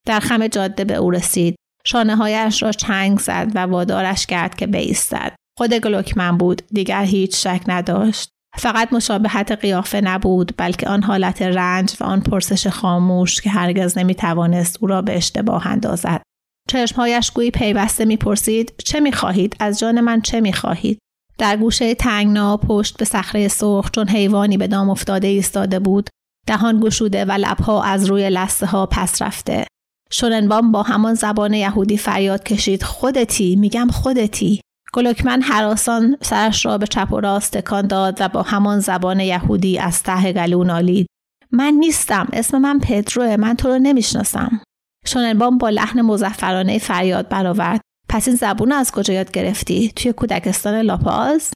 در 0.08 0.20
خم 0.20 0.48
جاده 0.48 0.84
به 0.84 0.96
او 0.96 1.12
رسید. 1.12 1.56
شانه 1.86 2.16
هایش 2.16 2.64
را 2.64 2.72
چنگ 2.72 3.20
زد 3.20 3.52
و 3.56 3.60
وادارش 3.60 4.26
کرد 4.26 4.56
که 4.56 4.68
بایستد. 4.68 5.36
خود 5.58 5.74
گلوکمن 5.74 6.38
بود. 6.38 6.62
دیگر 6.72 7.04
هیچ 7.04 7.44
شک 7.44 7.62
نداشت. 7.68 8.30
فقط 8.58 8.94
مشابهت 8.94 9.52
قیافه 9.52 10.02
نبود 10.02 10.54
بلکه 10.58 10.90
آن 10.90 11.04
حالت 11.04 11.42
رنج 11.42 11.96
و 12.00 12.04
آن 12.04 12.22
پرسش 12.22 12.68
خاموش 12.68 13.42
که 13.42 13.50
هرگز 13.50 13.98
نمی 13.98 14.16
توانست 14.16 14.78
او 14.82 14.88
را 14.88 15.02
به 15.02 15.18
اشتباه 15.18 15.68
اندازد. 15.68 16.22
چشمهایش 16.70 17.32
گویی 17.32 17.52
پیوسته 17.52 18.06
می‌پرسید 18.06 18.74
چه 18.86 19.00
می‌خواهید؟ 19.00 19.56
از 19.60 19.80
جان 19.80 20.02
من 20.02 20.22
چه 20.22 20.42
می‌خواهید؟ 20.42 21.00
در 21.38 21.58
گوشه 21.58 21.96
تنگنا 21.96 22.58
پشت 22.58 22.98
به 22.98 23.06
صخره 23.06 23.48
سرخ 23.48 23.92
چون 23.92 24.10
حیوانی 24.10 24.58
به 24.58 24.68
دام 24.68 24.90
افتاده 24.90 25.28
ایستاده 25.28 25.80
بود 25.80 26.10
دهان 26.48 26.80
گشوده 26.80 27.26
و 27.26 27.32
لبها 27.32 27.84
از 27.84 28.06
روی 28.06 28.30
لسته 28.30 28.66
ها 28.66 28.86
پس 28.86 29.22
رفته. 29.22 29.66
شوننبام 30.12 30.72
با 30.72 30.84
همان 30.84 31.14
زبان 31.14 31.54
یهودی 31.54 31.98
فریاد 31.98 32.44
کشید. 32.44 32.84
خودتی؟ 32.84 33.56
میگم 33.56 33.88
خودتی. 33.88 34.62
گلوکمن 34.96 35.42
حراسان 35.42 36.18
سرش 36.22 36.66
را 36.66 36.78
به 36.78 36.88
چپ 36.88 37.14
و 37.14 37.20
راست 37.20 37.58
تکان 37.58 37.88
داد 37.88 38.18
و 38.20 38.30
با 38.30 38.42
همان 38.42 38.80
زبان 38.80 39.20
یهودی 39.20 39.80
از 39.80 40.04
ته 40.04 40.34
گلو 40.34 40.64
نالید 40.64 41.08
من 41.52 41.74
نیستم. 41.74 42.28
اسم 42.34 42.58
من 42.58 42.80
پدروه. 42.80 43.36
من 43.36 43.56
تو 43.56 43.68
رو 43.68 43.80
نمی‌شناسم. 43.80 44.62
شوننبام 45.06 45.58
با 45.58 45.70
لحن 45.70 46.02
مزفرانه 46.02 46.80
فریاد 46.80 47.30
برآورد. 47.30 47.82
پس 48.10 48.28
این 48.28 48.38
زبون 48.38 48.72
از 48.72 48.92
کجا 48.92 49.14
یاد 49.14 49.32
گرفتی؟ 49.32 49.92
توی 49.96 50.14
کودکستان 50.14 50.76
لاپاز؟ 50.76 51.52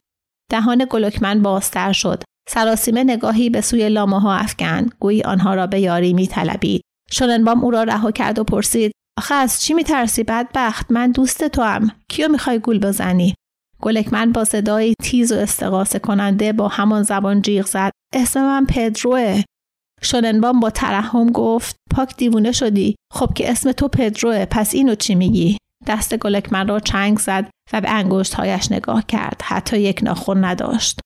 دهان 0.50 0.86
گلوکمن 0.90 1.42
بازتر 1.42 1.92
شد. 1.92 2.22
سراسیمه 2.48 3.04
نگاهی 3.04 3.50
به 3.50 3.60
سوی 3.60 3.88
لامه 3.88 4.20
ها 4.20 4.34
افکند. 4.34 4.94
گویی 5.00 5.22
آنها 5.22 5.54
را 5.54 5.66
به 5.66 5.80
یاری 5.80 6.12
میطلبید. 6.12 6.82
شوننبام 7.10 7.64
او 7.64 7.70
را 7.70 7.82
رها 7.82 8.10
کرد 8.10 8.38
و 8.38 8.44
پرسید 8.44 8.92
آخه 9.20 9.34
از 9.34 9.62
چی 9.62 9.74
میترسی 9.74 10.22
بدبخت؟ 10.22 10.86
من 10.90 11.10
دوست 11.10 11.48
تو 11.48 11.62
هم 11.62 11.90
کیو 12.08 12.28
می‌خوای 12.28 12.58
گول 12.58 12.78
بزنی؟ 12.78 13.34
گلکمن 13.80 14.32
با 14.32 14.44
صدایی 14.44 14.94
تیز 15.02 15.32
و 15.32 15.34
استقاسه 15.34 15.98
کننده 15.98 16.52
با 16.52 16.68
همان 16.68 17.02
زبان 17.02 17.42
جیغ 17.42 17.66
زد. 17.66 17.90
اسم 18.14 18.40
من 18.40 18.66
پدروه. 18.66 19.42
شوننبام 20.02 20.60
با 20.60 20.70
ترحم 20.70 21.30
گفت 21.30 21.76
پاک 21.90 22.16
دیوونه 22.16 22.52
شدی. 22.52 22.96
خب 23.12 23.34
که 23.34 23.50
اسم 23.50 23.72
تو 23.72 23.88
پدروه 23.88 24.44
پس 24.44 24.74
اینو 24.74 24.94
چی 24.94 25.14
میگی؟ 25.14 25.56
دست 25.86 26.16
گلکمن 26.16 26.68
را 26.68 26.80
چنگ 26.80 27.18
زد 27.18 27.50
و 27.72 27.80
به 27.80 27.90
انگشتهایش 27.90 28.72
نگاه 28.72 29.06
کرد. 29.06 29.40
حتی 29.44 29.78
یک 29.78 30.00
ناخون 30.02 30.44
نداشت. 30.44 31.00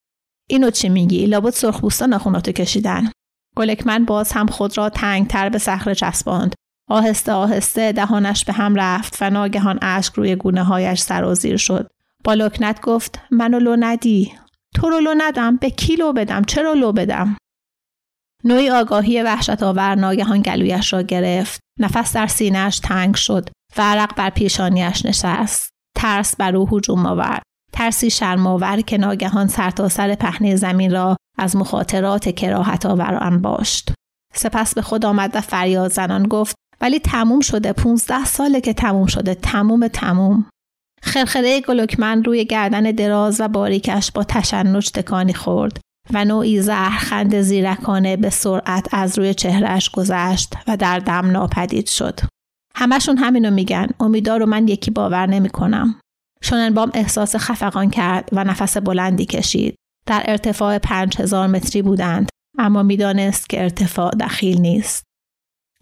اینو 0.50 0.70
چی 0.70 0.88
میگی؟ 0.88 1.26
لابد 1.26 1.50
سرخپوستا 1.50 2.06
ناخوناتو 2.06 2.52
کشیدن. 2.52 3.12
گلکمن 3.56 4.04
باز 4.04 4.32
هم 4.32 4.46
خود 4.46 4.78
را 4.78 4.90
تنگتر 4.90 5.48
به 5.48 5.58
صخره 5.58 5.94
چسباند. 5.94 6.54
آهسته 6.88 7.32
آهسته 7.32 7.92
دهانش 7.92 8.44
به 8.44 8.52
هم 8.52 8.74
رفت 8.74 9.16
و 9.20 9.30
ناگهان 9.30 9.78
اشک 9.82 10.14
روی 10.14 10.36
گونه 10.36 10.64
هایش 10.64 11.00
سرازیر 11.00 11.56
شد. 11.56 11.90
با 12.24 12.34
لکنت 12.34 12.80
گفت 12.80 13.20
منو 13.30 13.58
لو 13.58 13.76
ندی. 13.78 14.32
تو 14.74 14.90
رو 14.90 15.00
لو 15.00 15.14
ندم 15.18 15.56
به 15.56 15.70
کی 15.70 15.96
لو 15.96 16.12
بدم 16.12 16.44
چرا 16.44 16.72
لو 16.72 16.92
بدم؟ 16.92 17.36
نوعی 18.44 18.70
آگاهی 18.70 19.22
وحشت 19.22 19.62
آور 19.62 19.94
ناگهان 19.94 20.42
گلویش 20.42 20.92
را 20.92 21.02
گرفت. 21.02 21.60
نفس 21.80 22.12
در 22.12 22.26
سینهش 22.26 22.78
تنگ 22.78 23.14
شد 23.14 23.48
و 23.76 23.82
عرق 23.82 24.14
بر 24.16 24.30
پیشانیش 24.30 25.06
نشست. 25.06 25.70
ترس 25.96 26.36
بر 26.36 26.56
او 26.56 26.68
هجوم 26.72 27.06
آورد. 27.06 27.42
ترسی 27.72 28.10
شرمآور 28.10 28.80
که 28.80 28.98
ناگهان 28.98 29.48
سرتاسر 29.48 30.08
سر 30.08 30.14
پهنه 30.14 30.56
زمین 30.56 30.92
را 30.92 31.16
از 31.38 31.56
مخاطرات 31.56 32.28
کراهت 32.28 32.86
آور 32.86 33.36
باشت. 33.36 33.92
سپس 34.34 34.74
به 34.74 34.82
خود 34.82 35.04
آمد 35.04 35.30
و 35.34 35.40
فریاد 35.40 35.90
زنان 35.90 36.22
گفت 36.22 36.56
ولی 36.84 36.98
تموم 36.98 37.40
شده 37.40 37.72
15 37.72 38.24
ساله 38.24 38.60
که 38.60 38.72
تموم 38.72 39.06
شده 39.06 39.34
تموم 39.34 39.88
تموم 39.88 40.46
خرخره 41.02 41.60
گلوکمن 41.60 42.24
روی 42.24 42.44
گردن 42.44 42.82
دراز 42.82 43.40
و 43.40 43.48
باریکش 43.48 44.12
با 44.12 44.24
تشنج 44.24 44.90
تکانی 44.90 45.34
خورد 45.34 45.80
و 46.12 46.24
نوعی 46.24 46.60
زهرخند 46.60 47.40
زیرکانه 47.40 48.16
به 48.16 48.30
سرعت 48.30 48.88
از 48.92 49.18
روی 49.18 49.34
چهرهش 49.34 49.90
گذشت 49.90 50.54
و 50.68 50.76
در 50.76 50.98
دم 50.98 51.30
ناپدید 51.30 51.86
شد. 51.86 52.20
همشون 52.76 53.16
همینو 53.16 53.50
میگن 53.50 53.86
امیدار 54.00 54.40
رو 54.40 54.46
من 54.46 54.68
یکی 54.68 54.90
باور 54.90 55.26
نمی‌کنم. 55.26 56.00
شوننبام 56.42 56.90
احساس 56.94 57.36
خفقان 57.36 57.90
کرد 57.90 58.28
و 58.32 58.44
نفس 58.44 58.76
بلندی 58.76 59.26
کشید. 59.26 59.74
در 60.06 60.22
ارتفاع 60.26 60.78
پنج 60.78 61.20
هزار 61.20 61.46
متری 61.46 61.82
بودند 61.82 62.28
اما 62.58 62.82
می‌دانست 62.82 63.48
که 63.48 63.62
ارتفاع 63.62 64.10
دخیل 64.10 64.60
نیست. 64.60 65.04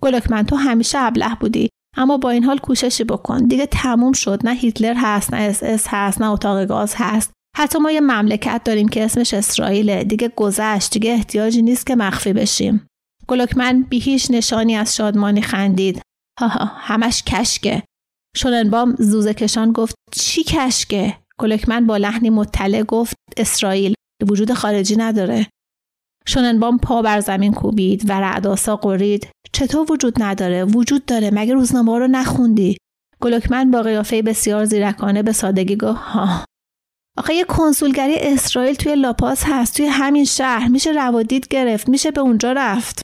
گلکمن 0.03 0.43
تو 0.43 0.57
همیشه 0.57 0.99
ابله 0.99 1.35
بودی. 1.35 1.69
اما 1.97 2.17
با 2.17 2.31
این 2.31 2.45
حال 2.45 2.59
کوششی 2.59 3.05
بکن. 3.05 3.39
دیگه 3.39 3.67
تموم 3.67 4.13
شد. 4.13 4.41
نه 4.45 4.55
هیتلر 4.55 4.95
هست 4.97 5.35
نه 5.35 5.41
اس 5.41 5.63
اس 5.63 5.87
هست 5.89 6.21
نه 6.21 6.31
اتاق 6.31 6.65
گاز 6.65 6.95
هست. 6.97 7.33
حتی 7.57 7.79
ما 7.79 7.91
یه 7.91 8.01
مملکت 8.01 8.61
داریم 8.65 8.89
که 8.89 9.05
اسمش 9.05 9.35
اسرائیله. 9.35 10.05
دیگه 10.05 10.33
گذشت 10.37 10.93
دیگه 10.93 11.11
احتیاجی 11.13 11.63
نیست 11.63 11.87
که 11.87 11.97
مخفی 11.97 12.33
بشیم. 12.33 12.87
گلکمن 13.29 13.83
بی 13.83 13.99
هیچ 13.99 14.31
نشانی 14.31 14.77
از 14.77 14.97
شادمانی 14.97 15.43
خندید. 15.43 16.03
ها 16.41 16.49
همش 16.65 17.23
کشکه. 17.23 17.83
شوننبام 18.37 18.97
زوزه 18.99 19.35
کشان 19.35 19.73
گفت 19.73 19.95
چی 20.13 20.45
کشکه؟ 20.45 21.17
گلکمن 21.39 21.87
با 21.87 21.97
لحنی 21.97 22.31
مطلع 22.31 22.83
گفت 22.83 23.15
اسرائیل 23.37 23.95
وجود 24.29 24.53
خارجی 24.53 24.97
نداره. 24.97 25.47
شوننبام 26.27 26.79
پا 26.79 27.03
بر 27.03 27.21
زمین 27.21 27.53
کوبید 27.53 28.11
و 28.11 28.21
رعداسا 28.21 28.77
قرید. 28.77 29.29
چطور 29.55 29.93
وجود 29.93 30.23
نداره؟ 30.23 30.65
وجود 30.65 31.05
داره. 31.05 31.31
مگه 31.31 31.55
روزنامه 31.55 31.99
رو 31.99 32.07
نخوندی؟ 32.07 32.77
گلوکمن 33.21 33.71
با 33.71 33.83
قیافه 33.83 34.23
بسیار 34.23 34.65
زیرکانه 34.65 35.23
به 35.23 35.33
سادگی 35.33 35.77
گفت 35.77 35.99
ها. 35.99 36.45
آخه 37.19 37.35
یه 37.35 37.45
کنسولگری 37.45 38.17
اسرائیل 38.19 38.75
توی 38.75 38.95
لاپاس 38.95 39.45
هست 39.47 39.77
توی 39.77 39.87
همین 39.87 40.25
شهر. 40.25 40.69
میشه 40.69 40.91
روادید 40.91 41.49
گرفت 41.49 41.89
میشه 41.89 42.11
به 42.11 42.21
اونجا 42.21 42.53
رفت. 42.53 43.03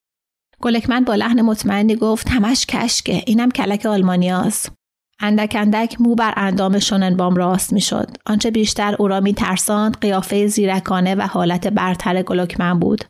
گلکمن 0.61 1.05
با 1.05 1.15
لحن 1.15 1.43
مطمئنی 1.43 1.97
گفت 1.97 2.29
همش 2.29 2.67
کشکه. 2.67 3.23
اینم 3.27 3.51
کلک 3.51 3.87
آلمانیاست. 3.87 4.73
اندک 5.21 5.57
اندک 5.59 6.01
مو 6.01 6.15
بر 6.15 6.35
اندام 6.37 6.79
شوننبام 6.79 7.37
راست 7.37 7.73
می‌شد. 7.73 8.17
آنچه 8.27 8.51
بیشتر 8.51 8.97
او 8.99 9.09
را 9.09 9.21
میترساند 9.21 9.99
قیافه 10.01 10.47
زیرکانه 10.47 11.15
و 11.15 11.23
حالت 11.23 11.69
برتر 11.69 12.23
گلوکمن 12.23 12.79
بود. 12.79 13.05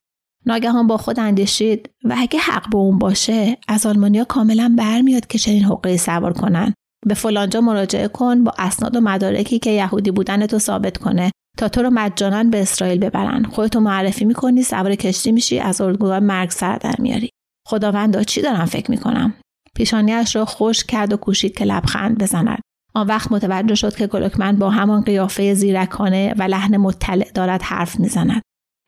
ناگهان 0.48 0.86
با 0.86 0.96
خود 0.96 1.20
اندیشید 1.20 1.90
و 2.04 2.14
اگه 2.18 2.38
حق 2.38 2.70
به 2.70 2.76
اون 2.76 2.98
باشه 2.98 3.56
از 3.68 3.86
آلمانیا 3.86 4.24
کاملا 4.24 4.74
برمیاد 4.78 5.26
که 5.26 5.38
چنین 5.38 5.64
حقه 5.64 5.96
سوار 5.96 6.32
کنن. 6.32 6.74
به 7.06 7.14
فلانجا 7.14 7.60
مراجعه 7.60 8.08
کن 8.08 8.44
با 8.44 8.52
اسناد 8.58 8.96
و 8.96 9.00
مدارکی 9.00 9.58
که 9.58 9.70
یهودی 9.70 10.10
بودن 10.10 10.46
تو 10.46 10.58
ثابت 10.58 10.98
کنه 10.98 11.30
تا 11.58 11.68
تو 11.68 11.82
رو 11.82 11.90
مجانا 11.90 12.44
به 12.44 12.62
اسرائیل 12.62 12.98
ببرن. 12.98 13.42
خودتو 13.42 13.80
معرفی 13.80 14.24
می‌کنی 14.24 14.62
سوار 14.62 14.94
کشتی 14.94 15.32
میشی 15.32 15.58
از 15.58 15.80
اردوگاه 15.80 16.20
مرگ 16.20 16.50
سر 16.50 16.76
در 16.76 16.94
میاری. 16.98 17.30
خداوندا 17.68 18.22
چی 18.22 18.42
دارم 18.42 18.64
فکر 18.64 18.90
می‌کنم؟ 18.90 19.34
پیشانیش 19.74 20.36
را 20.36 20.44
خوش 20.44 20.84
کرد 20.84 21.12
و 21.12 21.16
کوشید 21.16 21.58
که 21.58 21.64
لبخند 21.64 22.18
بزند. 22.18 22.60
آن 22.94 23.06
وقت 23.06 23.32
متوجه 23.32 23.74
شد 23.74 23.96
که 23.96 24.06
گلوکمن 24.06 24.56
با 24.56 24.70
همان 24.70 25.02
قیافه 25.02 25.54
زیرکانه 25.54 26.34
و 26.38 26.42
لحن 26.42 26.76
مطلع 26.76 27.30
دارد 27.34 27.62
حرف 27.62 28.00
می‌زند. 28.00 28.42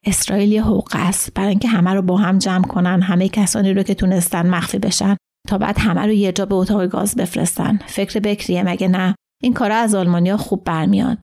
اسرائیل 0.06 0.52
یه 0.52 0.64
است. 0.92 1.34
برای 1.34 1.48
اینکه 1.48 1.68
همه 1.68 1.94
رو 1.94 2.02
با 2.02 2.16
هم 2.16 2.38
جمع 2.38 2.64
کنن 2.64 3.02
همه 3.02 3.28
کسانی 3.28 3.74
رو 3.74 3.82
که 3.82 3.94
تونستن 3.94 4.50
مخفی 4.50 4.78
بشن 4.78 5.16
تا 5.48 5.58
بعد 5.58 5.78
همه 5.78 6.00
رو 6.00 6.12
یه 6.12 6.32
جا 6.32 6.46
به 6.46 6.54
اتاق 6.54 6.86
گاز 6.86 7.14
بفرستن. 7.14 7.78
فکر 7.86 8.20
بکریه 8.20 8.62
مگه 8.62 8.88
نه؟ 8.88 9.14
این 9.42 9.54
کارا 9.54 9.76
از 9.76 9.94
آلمانیا 9.94 10.36
خوب 10.36 10.64
برمیاد 10.64 11.18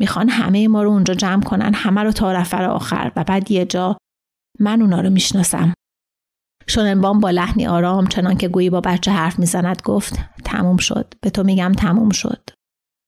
می‌خوان 0.00 0.28
همه 0.28 0.68
ما 0.68 0.82
رو 0.82 0.90
اونجا 0.90 1.14
جمع 1.14 1.42
کنن 1.42 1.74
همه 1.74 2.02
رو 2.02 2.12
تا 2.12 2.32
رفر 2.32 2.64
آخر 2.64 3.12
و 3.16 3.24
بعد 3.24 3.50
یه 3.50 3.64
جا 3.64 3.96
من 4.60 4.82
اونا 4.82 5.00
رو 5.00 5.10
می‌شناسم. 5.10 5.74
شوننبام 6.66 7.20
با 7.20 7.30
لحنی 7.30 7.66
آرام 7.66 8.06
چنان 8.06 8.36
که 8.36 8.48
گویی 8.48 8.70
با 8.70 8.80
بچه 8.80 9.10
حرف 9.10 9.38
می‌زند 9.38 9.82
گفت 9.84 10.18
تموم 10.44 10.76
شد. 10.76 11.14
به 11.22 11.30
تو 11.30 11.42
میگم 11.42 11.72
تموم 11.72 12.10
شد. 12.10 12.50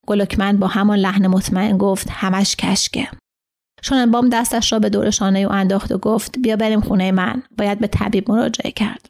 گلوکمن 0.07 0.57
با 0.57 0.67
همان 0.67 0.99
لحن 0.99 1.27
مطمئن 1.27 1.79
گفت 1.79 2.07
همش 2.11 2.57
کشکه. 2.57 3.09
شوننبام 3.83 4.29
دستش 4.29 4.73
را 4.73 4.79
به 4.79 4.89
دور 4.89 5.11
شانه 5.11 5.39
او 5.39 5.53
انداخت 5.53 5.93
و 5.93 5.99
گفت 5.99 6.39
بیا 6.39 6.57
بریم 6.57 6.81
خونه 6.81 7.13
من. 7.13 7.43
باید 7.59 7.79
به 7.79 7.87
طبیب 7.87 8.31
مراجعه 8.31 8.71
کرد. 8.71 9.09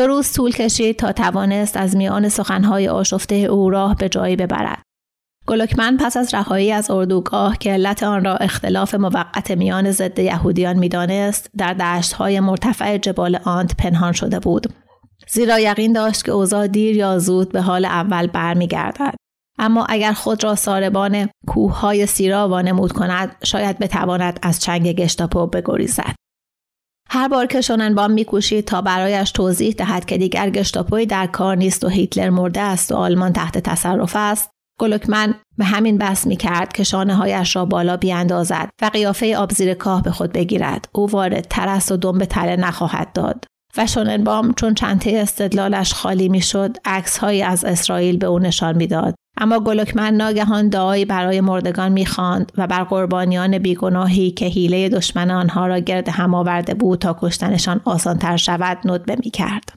دو 0.00 0.06
روز 0.06 0.32
طول 0.32 0.50
کشید 0.50 0.96
تا 0.96 1.12
توانست 1.12 1.76
از 1.76 1.96
میان 1.96 2.28
سخنهای 2.28 2.88
آشفته 2.88 3.34
او 3.34 3.70
راه 3.70 3.96
به 3.96 4.08
جایی 4.08 4.36
ببرد. 4.36 4.82
گلوکمن 5.46 5.96
پس 5.96 6.16
از 6.16 6.34
رهایی 6.34 6.72
از 6.72 6.90
اردوگاه 6.90 7.58
که 7.58 7.72
علت 7.72 8.02
آن 8.02 8.24
را 8.24 8.36
اختلاف 8.36 8.94
موقت 8.94 9.50
میان 9.50 9.90
ضد 9.90 10.18
یهودیان 10.18 10.78
می‌دانست 10.78 11.50
در 11.58 11.74
دشتهای 11.74 12.40
مرتفع 12.40 12.98
جبال 12.98 13.38
آنت 13.44 13.76
پنهان 13.76 14.12
شده 14.12 14.38
بود. 14.38 14.72
زیرا 15.28 15.58
یقین 15.58 15.92
داشت 15.92 16.24
که 16.24 16.32
اوضاع 16.32 16.66
دیر 16.66 16.96
یا 16.96 17.18
زود 17.18 17.52
به 17.52 17.60
حال 17.60 17.84
اول 17.84 18.26
برمیگردد. 18.26 19.14
اما 19.58 19.86
اگر 19.88 20.12
خود 20.12 20.44
را 20.44 20.54
ساربان 20.54 21.28
کوههای 21.46 22.06
سیرا 22.06 22.48
وانمود 22.48 22.92
کند 22.92 23.36
شاید 23.44 23.78
بتواند 23.78 24.38
از 24.42 24.60
چنگ 24.60 24.92
گشتاپو 24.92 25.46
بگریزد. 25.46 26.14
هر 27.12 27.28
بار 27.28 27.46
که 27.46 27.60
شوننبام 27.60 28.10
میکوشید 28.10 28.64
تا 28.64 28.82
برایش 28.82 29.30
توضیح 29.30 29.74
دهد 29.74 30.04
که 30.04 30.18
دیگر 30.18 30.50
گشتاپوی 30.50 31.06
در 31.06 31.26
کار 31.26 31.56
نیست 31.56 31.84
و 31.84 31.88
هیتلر 31.88 32.30
مرده 32.30 32.60
است 32.60 32.92
و 32.92 32.96
آلمان 32.96 33.32
تحت 33.32 33.58
تصرف 33.58 34.12
است 34.16 34.50
گلوکمن 34.80 35.34
به 35.58 35.64
همین 35.64 35.98
بس 35.98 36.26
می 36.26 36.36
کرد 36.36 36.72
که 36.72 36.84
شانه 36.84 37.14
هایش 37.14 37.56
را 37.56 37.64
بالا 37.64 37.96
بیاندازد 37.96 38.70
و 38.82 38.86
قیافه 38.86 39.36
آبزیر 39.36 39.74
کاه 39.74 40.02
به 40.02 40.10
خود 40.10 40.32
بگیرد. 40.32 40.88
او 40.92 41.10
وارد 41.10 41.46
تر 41.50 41.68
است 41.68 41.92
و 41.92 41.96
دم 41.96 42.18
به 42.18 42.26
تله 42.26 42.56
نخواهد 42.56 43.12
داد. 43.12 43.44
و 43.76 43.86
شوننبام 43.86 44.52
چون 44.52 44.74
چنته 44.74 45.10
استدلالش 45.10 45.94
خالی 45.94 46.28
می‌شد 46.28 46.76
عکسهایی 46.84 47.42
از 47.42 47.64
اسرائیل 47.64 48.16
به 48.16 48.26
او 48.26 48.38
نشان 48.38 48.76
می‌داد. 48.76 49.14
اما 49.36 49.60
گلوکمن 49.60 50.14
ناگهان 50.14 50.68
دعایی 50.68 51.04
برای 51.04 51.40
مردگان 51.40 51.92
می‌خواند 51.92 52.52
و 52.58 52.66
بر 52.66 52.84
قربانیان 52.84 53.58
بیگناهی 53.58 54.30
که 54.30 54.46
حیله 54.46 54.88
دشمن 54.88 55.30
آنها 55.30 55.66
را 55.66 55.78
گرد 55.78 56.08
هم 56.08 56.34
آورده 56.34 56.74
بود 56.74 56.98
تا 56.98 57.18
کشتنشان 57.20 57.80
آسانتر 57.84 58.36
شود 58.36 58.78
ندبه 58.84 59.16
می‌کرد. 59.24 59.72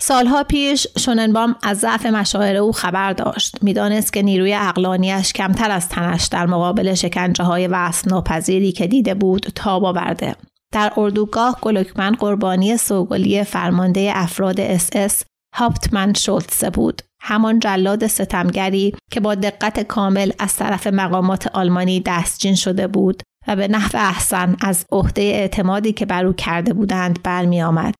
سالها 0.00 0.44
پیش 0.44 0.86
شوننبام 0.98 1.56
از 1.62 1.78
ضعف 1.78 2.06
مشاعر 2.06 2.56
او 2.56 2.72
خبر 2.72 3.12
داشت. 3.12 3.62
می‌دانست 3.62 4.12
که 4.12 4.22
نیروی 4.22 4.54
عقلانیش 4.54 5.32
کمتر 5.32 5.70
از 5.70 5.88
تنش 5.88 6.26
در 6.26 6.46
مقابل 6.46 6.94
شکنجه 6.94 7.44
های 7.44 7.66
وصف 7.66 8.08
ناپذیری 8.08 8.72
که 8.72 8.86
دیده 8.86 9.14
بود 9.14 9.46
تاب 9.54 9.84
آورده. 9.84 10.36
در 10.72 10.92
اردوگاه 10.96 11.58
گلوکمن 11.62 12.12
قربانی 12.12 12.76
سوگلی 12.76 13.44
فرمانده 13.44 14.12
افراد 14.14 14.60
اس 14.60 14.90
اس 14.92 15.24
هاپتمن 15.54 16.14
شولتسه 16.14 16.70
بود 16.70 17.02
همان 17.20 17.58
جلاد 17.58 18.06
ستمگری 18.06 18.94
که 19.10 19.20
با 19.20 19.34
دقت 19.34 19.80
کامل 19.80 20.32
از 20.38 20.56
طرف 20.56 20.86
مقامات 20.86 21.46
آلمانی 21.46 22.00
دستچین 22.00 22.54
شده 22.54 22.86
بود 22.86 23.22
و 23.48 23.56
به 23.56 23.68
نحو 23.68 23.90
احسن 23.94 24.56
از 24.60 24.84
عهده 24.92 25.22
اعتمادی 25.22 25.92
که 25.92 26.06
بر 26.06 26.26
او 26.26 26.32
کرده 26.32 26.72
بودند 26.72 27.22
برمی 27.22 27.62
آمد. 27.62 27.94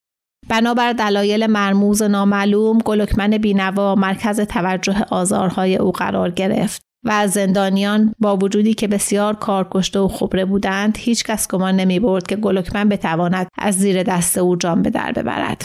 بنابر 0.48 0.92
دلایل 0.92 1.46
مرموز 1.46 2.02
نامعلوم 2.02 2.78
گلکمن 2.78 3.38
بینوا 3.38 3.94
مرکز 3.94 4.40
توجه 4.40 5.04
آزارهای 5.10 5.76
او 5.76 5.92
قرار 5.92 6.30
گرفت 6.30 6.82
و 7.04 7.28
زندانیان 7.28 8.14
با 8.18 8.36
وجودی 8.36 8.74
که 8.74 8.88
بسیار 8.88 9.34
کارکشته 9.34 9.98
و 9.98 10.08
خبره 10.08 10.44
بودند 10.44 10.96
هیچ 10.98 11.24
کس 11.24 11.48
گمان 11.48 11.76
نمی 11.76 12.00
برد 12.00 12.26
که 12.26 12.36
گلکمن 12.36 12.88
بتواند 12.88 13.48
از 13.58 13.74
زیر 13.74 14.02
دست 14.02 14.38
او 14.38 14.56
جان 14.56 14.82
به 14.82 14.90
در 14.90 15.12
ببرد. 15.12 15.64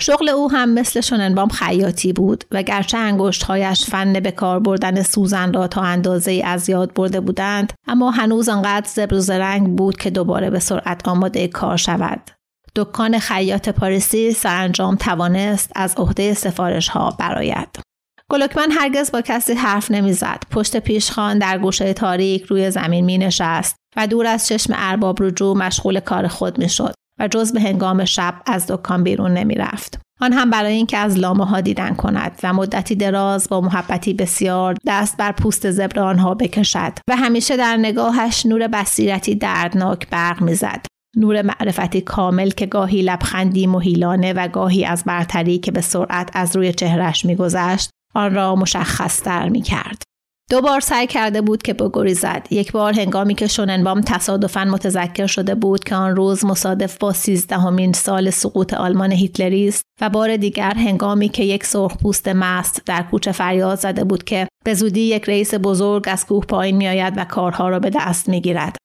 شغل 0.00 0.28
او 0.28 0.50
هم 0.50 0.68
مثل 0.68 1.00
شوننبام 1.00 1.48
خیاطی 1.48 2.12
بود 2.12 2.44
و 2.50 2.62
گرچه 2.62 2.98
انگشتهایش 2.98 3.84
فن 3.84 4.12
به 4.20 4.30
کار 4.30 4.60
بردن 4.60 5.02
سوزن 5.02 5.52
را 5.52 5.68
تا 5.68 5.82
اندازه 5.82 6.42
از 6.44 6.68
یاد 6.68 6.94
برده 6.94 7.20
بودند 7.20 7.72
اما 7.88 8.10
هنوز 8.10 8.48
آنقدر 8.48 8.88
زبر 8.88 9.14
و 9.14 9.20
زرنگ 9.20 9.76
بود 9.76 9.96
که 9.96 10.10
دوباره 10.10 10.50
به 10.50 10.58
سرعت 10.58 11.08
آماده 11.08 11.48
کار 11.48 11.76
شود 11.76 12.30
دکان 12.76 13.18
خیاط 13.18 13.68
پاریسی 13.68 14.32
سرانجام 14.32 14.96
توانست 14.96 15.72
از 15.76 15.94
عهده 15.96 16.34
سفارش 16.34 16.88
ها 16.88 17.16
برآید 17.18 17.87
گلوکمن 18.30 18.70
هرگز 18.70 19.12
با 19.12 19.20
کسی 19.20 19.54
حرف 19.54 19.90
نمی‌زد 19.90 20.42
پشت 20.50 20.76
پیشخان 20.76 21.38
در 21.38 21.58
گوشه 21.58 21.92
تاریک 21.92 22.44
روی 22.44 22.70
زمین 22.70 23.04
می 23.04 23.18
نشست 23.18 23.76
و 23.96 24.06
دور 24.06 24.26
از 24.26 24.46
چشم 24.46 24.72
ارباب 24.76 25.22
رجوع 25.22 25.56
مشغول 25.56 26.00
کار 26.00 26.28
خود 26.28 26.58
می 26.58 26.68
شد 26.68 26.94
و 27.20 27.28
جز 27.28 27.52
به 27.52 27.60
هنگام 27.60 28.04
شب 28.04 28.34
از 28.46 28.66
دکان 28.66 29.02
بیرون 29.02 29.34
نمی 29.34 29.54
رفت. 29.54 30.00
آن 30.20 30.32
هم 30.32 30.50
برای 30.50 30.72
اینکه 30.72 30.98
از 30.98 31.18
لامه 31.18 31.46
ها 31.46 31.60
دیدن 31.60 31.94
کند 31.94 32.38
و 32.42 32.52
مدتی 32.52 32.94
دراز 32.94 33.48
با 33.48 33.60
محبتی 33.60 34.14
بسیار 34.14 34.76
دست 34.86 35.16
بر 35.16 35.32
پوست 35.32 35.70
زبر 35.70 36.00
آنها 36.00 36.34
بکشد 36.34 36.92
و 37.10 37.16
همیشه 37.16 37.56
در 37.56 37.76
نگاهش 37.76 38.46
نور 38.46 38.68
بصیرتی 38.68 39.34
دردناک 39.34 40.08
برق 40.10 40.42
می‌زد 40.42 40.86
نور 41.16 41.42
معرفتی 41.42 42.00
کامل 42.00 42.50
که 42.50 42.66
گاهی 42.66 43.02
لبخندی 43.02 43.66
مهیلانه 43.66 44.32
و 44.32 44.48
گاهی 44.48 44.84
از 44.84 45.04
برتری 45.04 45.58
که 45.58 45.70
به 45.70 45.80
سرعت 45.80 46.30
از 46.32 46.56
روی 46.56 46.72
چهرش 46.72 47.24
میگذشت 47.24 47.90
آن 48.14 48.34
را 48.34 48.56
مشخصتر 48.56 49.48
می 49.48 49.62
کرد. 49.62 50.02
دو 50.50 50.60
بار 50.60 50.80
سعی 50.80 51.06
کرده 51.06 51.40
بود 51.40 51.62
که 51.62 51.74
بگریزد. 51.74 52.46
یک 52.50 52.72
بار 52.72 52.92
هنگامی 52.92 53.34
که 53.34 53.46
شوننبام 53.46 54.00
تصادفا 54.00 54.64
متذکر 54.64 55.26
شده 55.26 55.54
بود 55.54 55.84
که 55.84 55.94
آن 55.94 56.16
روز 56.16 56.44
مصادف 56.44 56.98
با 56.98 57.12
سیزدهمین 57.12 57.92
سال 57.92 58.30
سقوط 58.30 58.74
آلمان 58.74 59.12
هیتلری 59.12 59.68
است 59.68 59.82
و 60.00 60.10
بار 60.10 60.36
دیگر 60.36 60.74
هنگامی 60.74 61.28
که 61.28 61.44
یک 61.44 61.64
سرخپوست 61.64 62.28
مست 62.28 62.82
در 62.86 63.02
کوچه 63.02 63.32
فریاد 63.32 63.78
زده 63.78 64.04
بود 64.04 64.24
که 64.24 64.48
به 64.64 64.74
زودی 64.74 65.00
یک 65.00 65.28
رئیس 65.28 65.54
بزرگ 65.54 66.04
از 66.08 66.26
کوه 66.26 66.44
پایین 66.44 66.76
میآید 66.76 67.14
و 67.16 67.24
کارها 67.24 67.68
را 67.68 67.78
به 67.78 67.90
دست 67.90 68.28
می‌گیرد. 68.28 68.76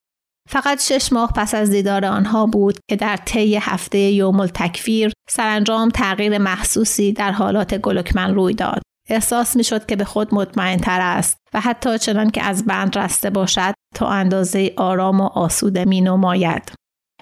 فقط 0.50 0.82
شش 0.82 1.12
ماه 1.12 1.32
پس 1.32 1.54
از 1.54 1.70
دیدار 1.70 2.04
آنها 2.04 2.46
بود 2.46 2.78
که 2.90 2.96
در 2.96 3.16
طی 3.16 3.56
هفته 3.56 3.98
یوم 3.98 4.40
التکفیر 4.40 5.12
سرانجام 5.30 5.88
تغییر 5.88 6.38
محسوسی 6.38 7.12
در 7.12 7.32
حالات 7.32 7.74
گلوکمن 7.74 8.34
روی 8.34 8.54
داد. 8.54 8.82
احساس 9.08 9.56
می 9.56 9.64
شد 9.64 9.86
که 9.86 9.96
به 9.96 10.04
خود 10.04 10.34
مطمئن 10.34 10.76
تر 10.76 11.00
است 11.00 11.36
و 11.54 11.60
حتی 11.60 11.98
چنان 11.98 12.30
که 12.30 12.42
از 12.42 12.64
بند 12.64 12.98
رسته 12.98 13.30
باشد 13.30 13.74
تا 13.94 14.08
اندازه 14.08 14.72
آرام 14.76 15.20
و 15.20 15.24
آسوده 15.24 15.84
می 15.84 16.00
نماید. 16.00 16.72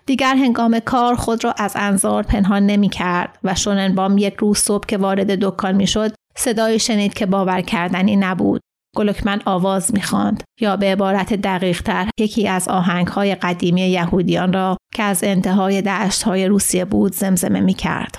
دیگر 0.07 0.35
هنگام 0.37 0.79
کار 0.79 1.15
خود 1.15 1.45
را 1.45 1.55
از 1.59 1.73
انظار 1.77 2.23
پنهان 2.23 2.67
نمی 2.67 2.89
کرد 2.89 3.39
و 3.45 3.55
شوننبام 3.55 4.19
یک 4.19 4.35
روز 4.35 4.59
صبح 4.59 4.87
که 4.87 4.99
وارد 4.99 5.45
دکان 5.45 5.75
می 5.75 5.87
شد 5.87 6.15
صدایی 6.37 6.79
شنید 6.79 7.15
که 7.15 7.27
باور 7.27 7.61
کردنی 7.61 8.17
نبود. 8.17 8.61
گلوکمن 8.97 9.41
آواز 9.45 9.95
می‌خواند 9.95 10.43
یا 10.61 10.77
به 10.77 10.93
عبارت 10.93 11.35
دقیق 11.35 11.83
تر 11.83 12.09
یکی 12.21 12.49
از 12.49 12.69
آهنگ 12.69 13.07
های 13.07 13.35
قدیمی 13.35 13.81
یهودیان 13.81 14.53
را 14.53 14.77
که 14.95 15.03
از 15.03 15.25
انتهای 15.25 15.83
دشت 15.83 16.29
روسیه 16.29 16.85
بود 16.85 17.13
زمزمه 17.13 17.61
می 17.61 17.75
کرد. 17.75 18.19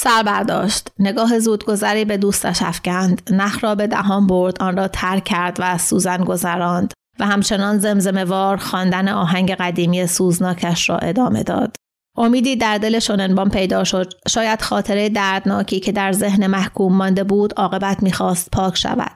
سر 0.00 0.22
برداشت. 0.22 0.88
نگاه 0.98 1.38
زودگذری 1.38 2.04
به 2.04 2.16
دوستش 2.16 2.62
افکند. 2.62 3.30
نخ 3.30 3.64
را 3.64 3.74
به 3.74 3.86
دهان 3.86 4.26
برد 4.26 4.62
آن 4.62 4.76
را 4.76 4.88
ترک 4.88 5.24
کرد 5.24 5.60
و 5.60 5.62
از 5.62 5.82
سوزن 5.82 6.24
گذراند 6.24 6.92
و 7.20 7.26
همچنان 7.26 7.78
زمزمه 7.78 8.24
وار 8.24 8.56
خواندن 8.56 9.08
آهنگ 9.08 9.54
قدیمی 9.54 10.06
سوزناکش 10.06 10.90
را 10.90 10.98
ادامه 10.98 11.42
داد. 11.42 11.76
امیدی 12.16 12.56
در 12.56 12.78
دل 12.78 12.98
شوننبام 12.98 13.50
پیدا 13.50 13.84
شد. 13.84 14.12
شاید 14.28 14.62
خاطره 14.62 15.08
دردناکی 15.08 15.80
که 15.80 15.92
در 15.92 16.12
ذهن 16.12 16.46
محکوم 16.46 16.92
مانده 16.96 17.24
بود 17.24 17.54
عاقبت 17.56 18.02
می‌خواست 18.02 18.50
پاک 18.50 18.76
شود. 18.76 19.14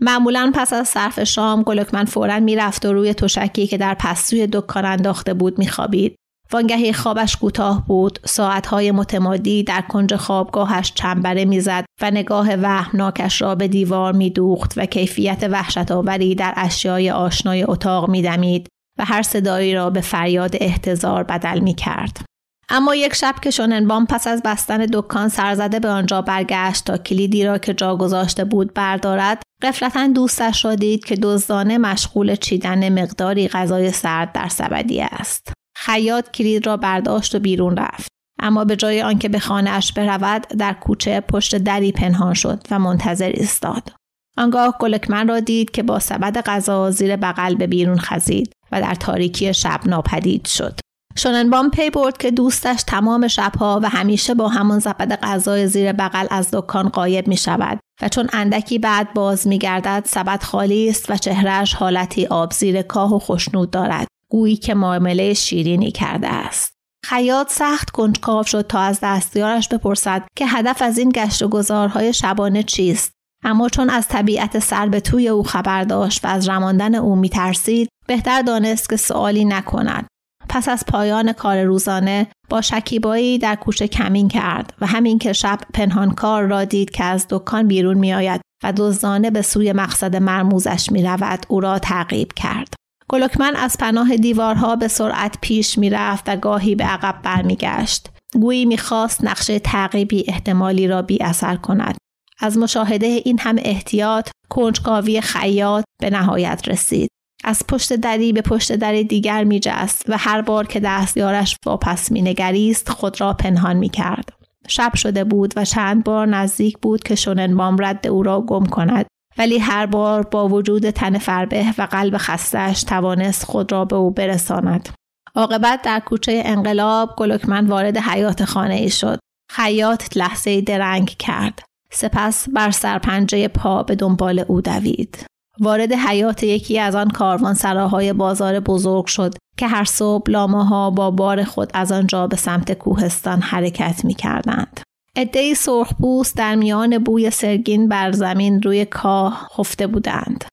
معمولا 0.00 0.52
پس 0.54 0.72
از 0.72 0.88
صرف 0.88 1.24
شام 1.24 1.62
گلکمن 1.62 2.04
فورا 2.04 2.40
می‌رفت 2.40 2.86
و 2.86 2.92
روی 2.92 3.14
تشکی 3.14 3.66
که 3.66 3.78
در 3.78 3.94
پستوی 3.94 4.46
دکان 4.46 4.84
انداخته 4.84 5.34
بود 5.34 5.58
میخوابید. 5.58 6.16
وانگهی 6.52 6.92
خوابش 6.92 7.36
کوتاه 7.36 7.86
بود 7.86 8.18
ساعتهای 8.24 8.90
متمادی 8.90 9.62
در 9.62 9.80
کنج 9.80 10.16
خوابگاهش 10.16 10.92
چنبره 10.94 11.44
می‌زد 11.44 11.84
و 12.02 12.10
نگاه 12.10 12.54
وهمناکش 12.54 13.42
را 13.42 13.54
به 13.54 13.68
دیوار 13.68 14.12
میدوخت 14.12 14.72
و 14.76 14.86
کیفیت 14.86 15.42
وحشت 15.50 15.92
آوری 15.92 16.34
در 16.34 16.54
اشیای 16.56 17.10
آشنای 17.10 17.64
اتاق 17.64 18.10
میدمید 18.10 18.68
و 18.98 19.04
هر 19.04 19.22
صدایی 19.22 19.74
را 19.74 19.90
به 19.90 20.00
فریاد 20.00 20.56
احتضار 20.60 21.22
بدل 21.22 21.58
می 21.58 21.74
کرد. 21.74 22.20
اما 22.68 22.94
یک 22.94 23.14
شب 23.14 23.34
که 23.42 23.50
شوننبام 23.50 24.06
پس 24.06 24.26
از 24.26 24.42
بستن 24.44 24.86
دکان 24.86 25.28
سرزده 25.28 25.80
به 25.80 25.88
آنجا 25.88 26.22
برگشت 26.22 26.84
تا 26.84 26.98
کلیدی 26.98 27.44
را 27.44 27.58
که 27.58 27.74
جا 27.74 27.96
گذاشته 27.96 28.44
بود 28.44 28.74
بردارد 28.74 29.42
قفلتا 29.62 30.06
دوستش 30.06 30.64
را 30.64 30.74
دید 30.74 31.04
که 31.04 31.16
دزدانه 31.16 31.78
مشغول 31.78 32.34
چیدن 32.34 33.02
مقداری 33.02 33.48
غذای 33.48 33.92
سرد 33.92 34.32
در 34.32 34.48
سبدیه 34.48 35.04
است 35.04 35.52
خیاط 35.80 36.30
کلید 36.30 36.66
را 36.66 36.76
برداشت 36.76 37.34
و 37.34 37.38
بیرون 37.38 37.76
رفت. 37.76 38.08
اما 38.42 38.64
به 38.64 38.76
جای 38.76 39.02
آنکه 39.02 39.28
به 39.28 39.38
خانهاش 39.38 39.92
برود 39.92 40.46
در 40.48 40.72
کوچه 40.72 41.20
پشت 41.20 41.56
دری 41.56 41.92
پنهان 41.92 42.34
شد 42.34 42.66
و 42.70 42.78
منتظر 42.78 43.28
ایستاد. 43.28 43.92
آنگاه 44.38 44.76
گلکمن 44.80 45.28
را 45.28 45.40
دید 45.40 45.70
که 45.70 45.82
با 45.82 45.98
سبد 45.98 46.40
غذا 46.40 46.90
زیر 46.90 47.16
بغل 47.16 47.54
به 47.54 47.66
بیرون 47.66 47.98
خزید 47.98 48.52
و 48.72 48.80
در 48.80 48.94
تاریکی 48.94 49.54
شب 49.54 49.80
ناپدید 49.86 50.46
شد. 50.46 50.80
شوننبام 51.16 51.70
پی 51.70 51.90
برد 51.90 52.18
که 52.18 52.30
دوستش 52.30 52.82
تمام 52.82 53.28
شبها 53.28 53.80
و 53.82 53.88
همیشه 53.88 54.34
با 54.34 54.48
همان 54.48 54.78
زبد 54.78 55.18
غذای 55.22 55.66
زیر 55.66 55.92
بغل 55.92 56.26
از 56.30 56.48
دکان 56.52 56.88
قایب 56.88 57.28
می 57.28 57.36
شود 57.36 57.78
و 58.02 58.08
چون 58.08 58.28
اندکی 58.32 58.78
بعد 58.78 59.14
باز 59.14 59.46
می 59.46 59.58
گردد 59.58 60.02
سبد 60.06 60.42
خالی 60.42 60.88
است 60.88 61.10
و 61.10 61.16
چهرهش 61.16 61.74
حالتی 61.74 62.26
آب 62.26 62.52
زیر 62.52 62.82
کاه 62.82 63.14
و 63.14 63.18
خشنود 63.18 63.70
دارد. 63.70 64.06
گویی 64.30 64.56
که 64.56 64.74
معامله 64.74 65.34
شیرینی 65.34 65.90
کرده 65.90 66.28
است. 66.28 66.74
خیاط 67.04 67.52
سخت 67.52 67.90
کنجکاو 67.90 68.42
شد 68.42 68.66
تا 68.66 68.78
از 68.80 68.98
دستیارش 69.02 69.68
بپرسد 69.68 70.22
که 70.36 70.46
هدف 70.46 70.82
از 70.82 70.98
این 70.98 71.12
گشت 71.14 71.42
و 71.42 71.48
گذارهای 71.48 72.12
شبانه 72.12 72.62
چیست. 72.62 73.12
اما 73.44 73.68
چون 73.68 73.90
از 73.90 74.08
طبیعت 74.08 74.58
سر 74.58 74.88
به 74.88 75.00
توی 75.00 75.28
او 75.28 75.42
خبر 75.42 75.84
داشت 75.84 76.24
و 76.24 76.28
از 76.28 76.48
رماندن 76.48 76.94
او 76.94 77.16
میترسید 77.16 77.88
بهتر 78.06 78.42
دانست 78.42 78.88
که 78.88 78.96
سوالی 78.96 79.44
نکند. 79.44 80.06
پس 80.48 80.68
از 80.68 80.84
پایان 80.88 81.32
کار 81.32 81.62
روزانه 81.62 82.26
با 82.48 82.60
شکیبایی 82.60 83.38
در 83.38 83.54
کوچه 83.54 83.88
کمین 83.88 84.28
کرد 84.28 84.74
و 84.80 84.86
همین 84.86 85.18
که 85.18 85.32
شب 85.32 85.58
پنهانکار 85.74 86.42
را 86.42 86.64
دید 86.64 86.90
که 86.90 87.04
از 87.04 87.26
دکان 87.30 87.68
بیرون 87.68 87.98
میآید 87.98 88.40
و 88.64 88.72
دزدانه 88.76 89.30
به 89.30 89.42
سوی 89.42 89.72
مقصد 89.72 90.16
مرموزش 90.16 90.92
می 90.92 91.02
رود 91.02 91.46
او 91.48 91.60
را 91.60 91.78
تعقیب 91.78 92.32
کرد. 92.36 92.74
گلوکمن 93.10 93.56
از 93.56 93.76
پناه 93.78 94.16
دیوارها 94.16 94.76
به 94.76 94.88
سرعت 94.88 95.38
پیش 95.40 95.78
می‌رفت 95.78 96.24
و 96.28 96.36
گاهی 96.36 96.74
به 96.74 96.84
عقب 96.84 97.22
برمیگشت. 97.22 98.08
گویی 98.34 98.64
می‌خواست 98.64 99.24
نقشه 99.24 99.58
تعقیبی 99.58 100.24
احتمالی 100.28 100.88
را 100.88 101.02
بی 101.02 101.22
اثر 101.22 101.56
کند. 101.56 101.96
از 102.40 102.58
مشاهده 102.58 103.06
این 103.06 103.38
هم 103.38 103.56
احتیاط 103.58 104.30
کنجکاوی 104.48 105.20
خیاط 105.20 105.84
به 106.02 106.10
نهایت 106.10 106.62
رسید. 106.66 107.08
از 107.44 107.62
پشت 107.68 107.92
دری 107.92 108.32
به 108.32 108.42
پشت 108.42 108.72
در 108.72 109.02
دیگر 109.02 109.44
میجست 109.44 110.04
و 110.08 110.18
هر 110.18 110.42
بار 110.42 110.66
که 110.66 110.80
دستیارش 110.80 111.56
واپس 111.66 112.12
مینگریست 112.12 112.88
خود 112.88 113.20
را 113.20 113.32
پنهان 113.32 113.76
می‌کرد. 113.76 114.28
شب 114.68 114.94
شده 114.94 115.24
بود 115.24 115.52
و 115.56 115.64
چند 115.64 116.04
بار 116.04 116.26
نزدیک 116.26 116.78
بود 116.78 117.02
که 117.02 117.14
شوننبام 117.14 117.76
رد 117.80 118.06
او 118.06 118.22
را 118.22 118.40
گم 118.40 118.66
کند. 118.66 119.06
ولی 119.38 119.58
هر 119.58 119.86
بار 119.86 120.22
با 120.22 120.48
وجود 120.48 120.90
تن 120.90 121.18
فربه 121.18 121.74
و 121.78 121.82
قلب 121.82 122.14
خستش 122.18 122.82
توانست 122.82 123.44
خود 123.44 123.72
را 123.72 123.84
به 123.84 123.96
او 123.96 124.10
برساند. 124.10 124.88
عاقبت 125.34 125.82
در 125.82 126.00
کوچه 126.00 126.42
انقلاب 126.44 127.14
گلوکمن 127.16 127.66
وارد 127.66 127.96
حیات 127.96 128.44
خانه 128.44 128.74
ای 128.74 128.90
شد. 128.90 129.18
خیاط 129.50 130.16
لحظه 130.16 130.60
درنگ 130.60 131.08
کرد. 131.08 131.62
سپس 131.92 132.48
بر 132.48 132.70
سرپنجه 132.70 133.48
پا 133.48 133.82
به 133.82 133.94
دنبال 133.94 134.38
او 134.38 134.60
دوید. 134.60 135.24
وارد 135.60 135.92
حیات 135.92 136.42
یکی 136.42 136.78
از 136.78 136.94
آن 136.94 137.10
کاروان 137.10 137.54
سراهای 137.54 138.12
بازار 138.12 138.60
بزرگ 138.60 139.06
شد 139.06 139.34
که 139.58 139.66
هر 139.66 139.84
صبح 139.84 140.30
لامه 140.30 140.66
ها 140.66 140.90
با 140.90 141.10
بار 141.10 141.44
خود 141.44 141.70
از 141.74 141.92
آنجا 141.92 142.26
به 142.26 142.36
سمت 142.36 142.72
کوهستان 142.72 143.40
حرکت 143.40 144.04
می 144.04 144.14
کردند. 144.14 144.80
عدهای 145.20 145.54
سرخپوست 145.54 146.36
در 146.36 146.54
میان 146.54 146.98
بوی 146.98 147.30
سرگین 147.30 147.88
بر 147.88 148.12
زمین 148.12 148.62
روی 148.62 148.84
کاه 148.84 149.48
خفته 149.58 149.86
بودند. 149.86 150.44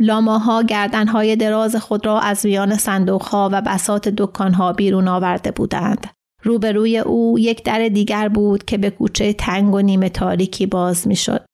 لاماها 0.00 0.62
گردنهای 0.62 1.36
دراز 1.36 1.76
خود 1.76 2.06
را 2.06 2.20
از 2.20 2.46
میان 2.46 2.76
صندوقها 2.76 3.48
و 3.52 3.62
بسات 3.62 4.08
دکانها 4.08 4.72
بیرون 4.72 5.08
آورده 5.08 5.50
بودند. 5.50 6.06
روبروی 6.42 6.98
او 6.98 7.38
یک 7.38 7.64
در 7.64 7.88
دیگر 7.88 8.28
بود 8.28 8.64
که 8.64 8.78
به 8.78 8.90
کوچه 8.90 9.32
تنگ 9.32 9.74
و 9.74 9.80
نیمه 9.80 10.08
تاریکی 10.08 10.66
باز 10.66 11.08
می‌شد. 11.08 11.44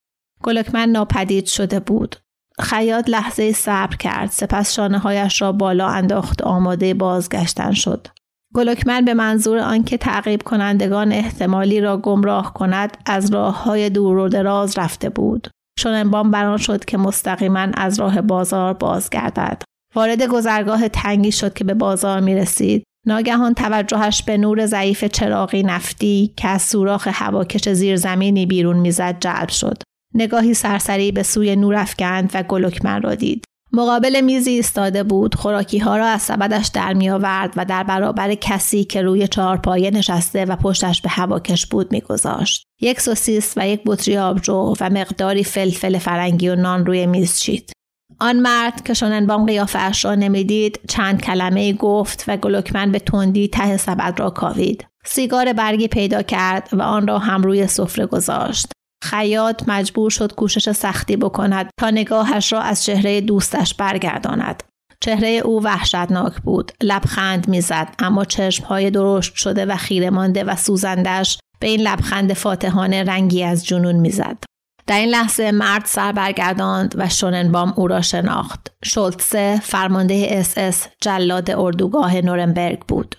گلکمن 0.42 0.88
ناپدید 0.88 1.46
شده 1.46 1.80
بود. 1.80 2.16
خیاط 2.58 3.08
لحظه 3.08 3.52
صبر 3.52 3.96
کرد 3.96 4.30
سپس 4.30 4.72
شانه 4.72 4.98
هایش 4.98 5.42
را 5.42 5.52
بالا 5.52 5.88
انداخت 5.88 6.42
آماده 6.42 6.94
بازگشتن 6.94 7.72
شد. 7.72 8.08
گلوکمن 8.54 9.04
به 9.04 9.14
منظور 9.14 9.58
آنکه 9.58 9.96
تعقیب 9.96 10.42
کنندگان 10.42 11.12
احتمالی 11.12 11.80
را 11.80 11.96
گمراه 11.96 12.54
کند 12.54 12.96
از 13.06 13.34
راه 13.34 13.64
های 13.64 13.90
دور 13.90 14.18
و 14.18 14.28
دراز 14.28 14.78
رفته 14.78 15.08
بود. 15.08 15.48
چون 15.78 15.92
انبام 15.92 16.30
بران 16.30 16.56
شد 16.56 16.84
که 16.84 16.98
مستقیما 16.98 17.68
از 17.74 18.00
راه 18.00 18.20
بازار 18.20 18.72
بازگردد. 18.72 19.62
وارد 19.94 20.22
گذرگاه 20.22 20.88
تنگی 20.88 21.32
شد 21.32 21.54
که 21.54 21.64
به 21.64 21.74
بازار 21.74 22.20
می 22.20 22.34
رسید. 22.34 22.82
ناگهان 23.06 23.54
توجهش 23.54 24.22
به 24.22 24.36
نور 24.36 24.66
ضعیف 24.66 25.04
چراغی 25.04 25.62
نفتی 25.62 26.32
که 26.36 26.48
از 26.48 26.62
سوراخ 26.62 27.08
هواکش 27.12 27.68
زیرزمینی 27.68 28.46
بیرون 28.46 28.76
می‌زد 28.76 29.16
جلب 29.20 29.48
شد. 29.48 29.82
نگاهی 30.14 30.54
سرسری 30.54 31.12
به 31.12 31.22
سوی 31.22 31.56
نور 31.56 31.74
افکند 31.74 32.30
و 32.34 32.42
گلوکمن 32.42 33.02
را 33.02 33.14
دید. 33.14 33.44
مقابل 33.76 34.20
میزی 34.20 34.50
ایستاده 34.50 35.02
بود. 35.02 35.34
خوراکی 35.34 35.78
ها 35.78 35.96
را 35.96 36.06
از 36.06 36.22
سبدش 36.22 36.66
در 36.66 36.94
می 36.94 37.10
آورد 37.10 37.52
و 37.56 37.64
در 37.64 37.82
برابر 37.82 38.34
کسی 38.34 38.84
که 38.84 39.02
روی 39.02 39.28
چهارپایه 39.28 39.90
نشسته 39.90 40.44
و 40.44 40.56
پشتش 40.56 41.00
به 41.00 41.08
هواکش 41.08 41.66
بود 41.66 41.92
میگذاشت. 41.92 42.66
یک 42.80 43.00
سوسیس 43.00 43.54
و 43.56 43.68
یک 43.68 43.80
بطری 43.86 44.18
آبجو 44.18 44.74
و 44.80 44.90
مقداری 44.90 45.44
فلفل 45.44 45.98
فرنگی 45.98 46.48
و 46.48 46.54
نان 46.56 46.86
روی 46.86 47.06
میز 47.06 47.38
چید. 47.38 47.72
آن 48.20 48.36
مرد 48.36 48.84
که 48.84 48.94
شوننبام 48.94 49.46
قیافهاش 49.46 50.04
را 50.04 50.14
نمی‌دید 50.14 50.80
چند 50.88 51.22
کلمه 51.22 51.72
گفت 51.72 52.24
و 52.28 52.36
گلوکمن 52.36 52.92
به 52.92 52.98
تندی 52.98 53.48
ته 53.48 53.76
سبد 53.76 54.20
را 54.20 54.30
کاوید. 54.30 54.86
سیگار 55.04 55.52
برگی 55.52 55.88
پیدا 55.88 56.22
کرد 56.22 56.68
و 56.72 56.82
آن 56.82 57.06
را 57.06 57.18
هم 57.18 57.42
روی 57.42 57.66
سفره 57.66 58.06
گذاشت. 58.06 58.66
خیاط 59.04 59.62
مجبور 59.66 60.10
شد 60.10 60.34
کوشش 60.34 60.70
سختی 60.70 61.16
بکند 61.16 61.70
تا 61.80 61.90
نگاهش 61.90 62.52
را 62.52 62.60
از 62.60 62.84
چهره 62.84 63.20
دوستش 63.20 63.74
برگرداند. 63.74 64.62
چهره 65.00 65.28
او 65.28 65.62
وحشتناک 65.62 66.32
بود. 66.36 66.72
لبخند 66.82 67.48
می‌زد 67.48 67.94
اما 67.98 68.24
چشمهای 68.24 68.90
درشت 68.90 69.34
شده 69.34 69.66
و 69.66 69.76
خیره 69.76 70.10
مانده 70.10 70.44
و 70.44 70.56
سوزندش 70.56 71.38
به 71.60 71.66
این 71.68 71.80
لبخند 71.80 72.32
فاتحانه 72.32 73.04
رنگی 73.04 73.44
از 73.44 73.66
جنون 73.66 73.96
می‌زد. 73.96 74.38
در 74.86 74.98
این 74.98 75.08
لحظه 75.08 75.50
مرد 75.50 75.82
سر 75.84 76.12
برگرداند 76.12 76.94
و 76.98 77.08
شوننبام 77.08 77.74
او 77.76 77.86
را 77.86 78.00
شناخت. 78.00 78.72
شولتسه 78.84 79.60
فرمانده 79.62 80.26
اس 80.30 80.58
اس 80.58 80.88
جلاد 81.00 81.50
اردوگاه 81.50 82.20
نورنبرگ 82.20 82.80
بود. 82.80 83.16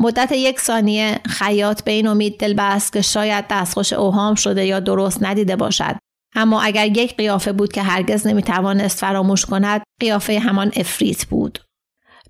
مدت 0.00 0.32
یک 0.32 0.60
ثانیه 0.60 1.20
خیاط 1.26 1.82
به 1.82 1.92
این 1.92 2.06
امید 2.06 2.38
دل 2.38 2.54
بست 2.54 2.92
که 2.92 3.02
شاید 3.02 3.44
دستخوش 3.50 3.92
اوهام 3.92 4.34
شده 4.34 4.66
یا 4.66 4.80
درست 4.80 5.22
ندیده 5.22 5.56
باشد. 5.56 5.96
اما 6.34 6.62
اگر 6.62 6.86
یک 6.86 7.16
قیافه 7.16 7.52
بود 7.52 7.72
که 7.72 7.82
هرگز 7.82 8.26
نمی‌توانست 8.26 8.98
فراموش 8.98 9.46
کند 9.46 9.82
قیافه 10.00 10.38
همان 10.38 10.72
افریت 10.76 11.24
بود. 11.24 11.58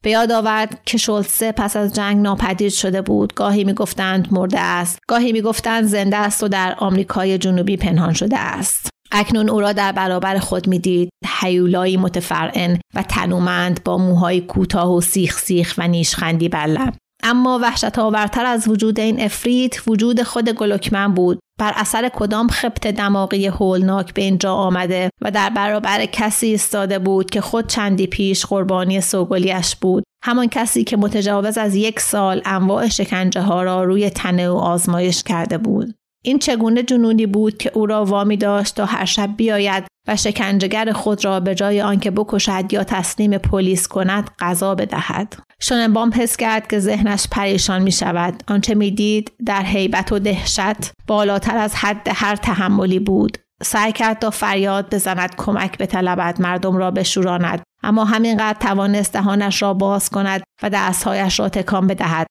به 0.03 0.11
یاد 0.11 0.33
آورد 0.33 0.81
که 0.85 0.99
شولتسه 0.99 1.53
پس 1.53 1.77
از 1.77 1.95
جنگ 1.95 2.23
ناپدید 2.23 2.73
شده 2.73 3.03
بود. 3.03 3.35
گاهی 3.35 3.65
می‌گفتند 3.65 4.29
مرده 4.31 4.61
است. 4.61 4.99
گاهی 5.09 5.33
می‌گفتند 5.33 5.85
زنده 5.85 6.17
است 6.17 6.43
و 6.43 6.49
در 6.49 6.75
آمریکای 6.79 7.39
جنوبی 7.39 7.77
پنهان 7.77 8.13
شده 8.13 8.39
است. 8.39 8.89
اکنون 9.13 9.51
او 9.51 9.61
را 9.61 9.73
در 9.73 9.93
برابر 9.93 10.39
خود 10.39 10.69
می‌دید. 10.69 11.11
حیولایی 11.41 11.97
متفرعن 11.97 12.79
و 12.95 13.03
تنومند 13.03 13.85
با 13.85 13.99
موهای 13.99 14.41
کوتاه 14.41 14.95
و 14.95 15.01
سیخ 15.01 15.39
سیخ 15.39 15.75
و 15.79 15.89
نیشخندی 15.89 16.49
بر 16.49 16.67
لب. 16.67 16.95
اما 17.23 17.59
وحشت 17.63 17.99
آورتر 17.99 18.47
از 18.47 18.69
وجود 18.69 19.01
این 19.01 19.21
افریت 19.21 19.89
وجود 19.89 20.23
خود 20.23 20.49
گلوکمن 20.49 21.15
بود. 21.15 21.39
بر 21.59 21.73
اثر 21.77 22.09
کدام 22.09 22.49
خبت 22.49 22.87
دماغی 22.87 23.47
هولناک 23.47 24.15
به 24.15 24.23
اینجا 24.23 24.55
آمده 24.55 25.11
و 25.23 25.31
در 25.31 25.51
برابر 25.51 26.07
کسی 26.07 26.47
ایستاده 26.47 26.99
بود 26.99 27.31
که 27.31 27.41
خود 27.41 27.67
چندی 27.67 28.07
پیش 28.07 28.47
قربانی 28.47 29.01
سوگلیش 29.01 29.77
بود؟ 29.77 30.05
همان 30.25 30.47
کسی 30.47 30.85
که 30.85 30.97
متجاوز 30.97 31.59
از 31.59 31.75
یک 31.75 32.01
سال 32.01 32.43
انواع 32.45 32.89
شکنجه 32.89 33.41
ها 33.41 33.63
را 33.63 33.85
روی 33.85 34.11
تنه 34.11 34.43
او 34.43 34.59
آزمایش 34.59 35.23
کرده 35.23 35.59
بود. 35.59 35.95
این 36.27 36.39
چگونه 36.39 36.83
جنونی 36.83 37.27
بود 37.27 37.59
که 37.59 37.71
او 37.75 37.87
را 37.87 38.05
وامی 38.05 38.37
داشت 38.37 38.75
تا 38.75 38.85
هر 38.85 39.05
شب 39.05 39.37
بیاید 39.37 39.85
و 40.09 40.17
شکنجهگر 40.17 40.93
خود 40.93 41.25
را 41.25 41.41
به 41.41 41.55
جای 41.55 41.81
آنکه 41.81 42.11
بکشد 42.11 42.73
یا 42.73 42.85
تسلیم 42.85 43.39
پلیس 43.39 43.89
کند 43.89 44.31
غذا 44.39 44.75
بدهد. 44.75 45.37
شوننبام 45.61 46.13
حس 46.15 46.37
کرد 46.37 46.67
که 46.67 46.79
ذهنش 46.79 47.27
پریشان 47.31 47.83
می 47.83 47.93
شود 47.93 48.43
آنچه 48.49 48.75
می 48.75 48.91
دید 48.91 49.33
در 49.47 49.63
حیبت 49.63 50.13
و 50.13 50.19
دهشت 50.19 50.93
بالاتر 51.07 51.57
از 51.57 51.75
حد 51.75 52.09
هر 52.15 52.37
تحملی 52.37 52.99
بود. 52.99 53.39
سعی 53.63 53.93
کرد 53.93 54.19
تا 54.19 54.31
فریاد 54.31 54.95
بزند 54.95 55.37
کمک 55.37 55.79
بطلبد 55.79 56.41
مردم 56.41 56.77
را 56.77 56.91
بشوراند 56.91 57.63
اما 57.83 58.05
همینقدر 58.05 58.59
توانست 58.59 59.13
دهانش 59.13 59.63
را 59.63 59.75
باز 59.75 60.11
کند 60.11 60.43
و 60.63 60.71
دستهایش 60.71 61.41
را 61.41 61.49
تکان 61.49 61.87
بدهد. 61.87 62.27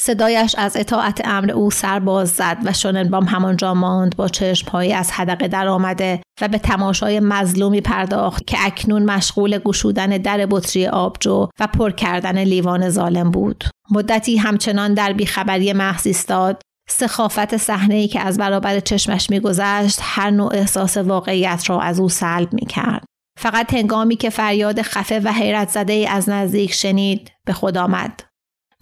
صدایش 0.00 0.54
از 0.58 0.76
اطاعت 0.76 1.20
امر 1.24 1.50
او 1.50 1.70
سر 1.70 1.98
باز 1.98 2.28
زد 2.28 2.58
و 2.64 2.72
شوننبام 2.72 3.24
همانجا 3.24 3.74
ماند 3.74 4.16
با 4.16 4.28
چشمهایی 4.28 4.92
از 4.92 5.10
حدقه 5.10 5.48
در 5.48 5.68
آمده 5.68 6.22
و 6.40 6.48
به 6.48 6.58
تماشای 6.58 7.20
مظلومی 7.20 7.80
پرداخت 7.80 8.46
که 8.46 8.56
اکنون 8.60 9.02
مشغول 9.02 9.58
گشودن 9.58 10.08
در 10.08 10.46
بطری 10.46 10.86
آبجو 10.86 11.48
و 11.60 11.66
پر 11.66 11.90
کردن 11.90 12.38
لیوان 12.38 12.90
ظالم 12.90 13.30
بود. 13.30 13.64
مدتی 13.90 14.36
همچنان 14.36 14.94
در 14.94 15.12
بیخبری 15.12 15.72
محض 15.72 16.06
ایستاد 16.06 16.62
سخافت 16.90 17.56
صحنه 17.56 18.08
که 18.08 18.20
از 18.20 18.38
برابر 18.38 18.80
چشمش 18.80 19.30
میگذشت 19.30 19.98
هر 20.02 20.30
نوع 20.30 20.54
احساس 20.54 20.96
واقعیت 20.96 21.70
را 21.70 21.80
از 21.80 22.00
او 22.00 22.08
سلب 22.08 22.52
می 22.52 22.66
کرد. 22.66 23.04
فقط 23.38 23.74
هنگامی 23.74 24.16
که 24.16 24.30
فریاد 24.30 24.82
خفه 24.82 25.20
و 25.20 25.32
حیرت 25.32 25.68
زده 25.68 26.06
از 26.10 26.28
نزدیک 26.28 26.72
شنید 26.72 27.32
به 27.46 27.52
خود 27.52 27.78
آمد. 27.78 28.27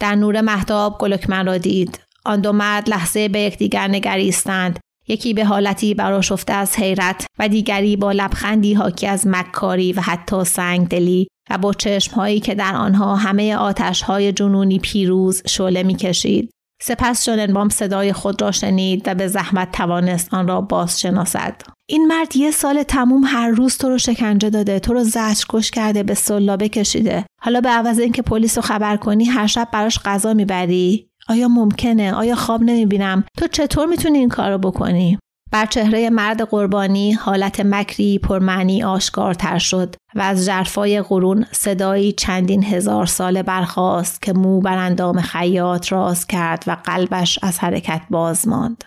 در 0.01 0.15
نور 0.15 0.41
محتاب 0.41 0.99
گلکمن 0.99 1.47
را 1.47 1.59
دید. 1.59 2.01
آن 2.25 2.41
دو 2.41 2.53
مرد 2.53 2.91
لحظه 2.91 3.29
به 3.29 3.41
یکدیگر 3.41 3.89
نگریستند. 3.89 4.79
یکی 5.09 5.35
به 5.35 5.45
حالتی 5.45 5.95
براشفته 5.95 6.53
از 6.53 6.77
حیرت 6.77 7.27
و 7.39 7.49
دیگری 7.49 7.97
با 7.97 8.13
لبخندی 8.13 8.75
حاکی 8.75 9.07
از 9.07 9.27
مکاری 9.27 9.93
و 9.93 10.01
حتی 10.01 10.45
سنگدلی 10.45 11.29
و 11.51 11.59
با 11.59 11.73
چشمهایی 11.73 12.41
که 12.41 12.55
در 12.55 12.77
آنها 12.77 13.17
همه 13.17 13.57
آتشهای 13.57 14.33
جنونی 14.33 14.79
پیروز 14.79 15.43
شعله 15.47 15.83
می‌کشید. 15.83 16.51
سپس 16.87 17.25
شوننبام 17.25 17.69
صدای 17.69 18.13
خود 18.13 18.43
را 18.43 18.51
شنید 18.51 19.03
و 19.07 19.15
به 19.15 19.29
زحمت 19.29 19.73
توانست 19.73 20.35
آن 20.35 20.49
را 20.49 20.61
باز 20.61 21.01
شناسد. 21.01 21.63
این 21.89 22.07
مرد 22.07 22.37
یه 22.37 22.51
سال 22.51 22.83
تموم 22.83 23.25
هر 23.25 23.49
روز 23.49 23.79
تو 23.79 23.89
رو 23.89 23.99
شکنجه 23.99 24.51
داده 24.51 24.79
تو 24.79 24.93
رو 24.93 25.05
زجر 25.05 25.45
کش 25.49 25.71
کرده 25.71 26.03
به 26.03 26.15
سلابه 26.15 26.69
کشیده 26.69 27.25
حالا 27.43 27.61
به 27.61 27.69
عوض 27.69 27.99
اینکه 27.99 28.23
پلیس 28.23 28.59
رو 28.59 28.63
خبر 28.63 28.97
کنی 28.97 29.25
هر 29.25 29.47
شب 29.47 29.69
براش 29.73 29.99
غذا 30.05 30.35
می‌بری. 30.35 31.09
آیا 31.29 31.49
ممکنه؟ 31.49 32.15
آیا 32.15 32.35
خواب 32.35 32.63
نمی‌بینم؟ 32.63 33.25
تو 33.39 33.47
چطور 33.47 33.87
می‌تونی 33.87 34.19
این 34.19 34.29
کار 34.29 34.51
رو 34.51 34.59
بکنی؟ 34.59 35.19
بر 35.53 35.67
چهره 35.67 36.11
مرد 36.11 36.43
قربانی 36.43 37.13
حالت 37.13 37.61
مکری 37.61 38.19
پرمعنی 38.19 38.83
آشکارتر 38.83 39.59
شد 39.59 39.97
و 40.15 40.21
از 40.21 40.47
جرفای 40.47 41.03
قرون 41.03 41.47
صدایی 41.53 42.13
چندین 42.13 42.65
هزار 42.65 43.07
ساله 43.07 43.43
برخاست 43.43 44.23
که 44.23 44.33
مو 44.33 44.61
بر 44.61 44.79
اندام 44.79 45.21
خیاط 45.21 45.93
راز 45.93 46.27
کرد 46.27 46.65
و 46.67 46.77
قلبش 46.85 47.39
از 47.43 47.59
حرکت 47.59 48.03
باز 48.11 48.49
ماند. 48.49 48.85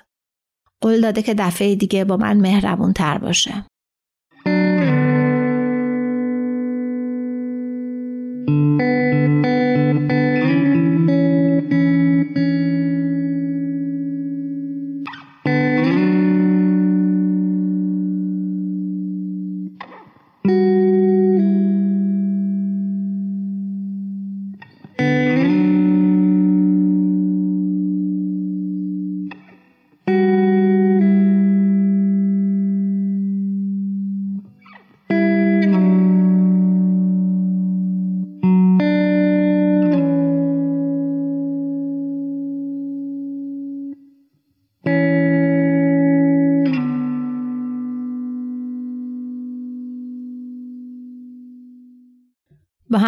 قول 0.84 1.02
داده 1.02 1.22
که 1.22 1.34
دفعه 1.34 1.76
دیگه 1.76 2.06
با 2.06 2.18
من 2.18 2.38
مهربون 2.38 2.94
تر 2.94 3.18
باشه. 3.18 3.66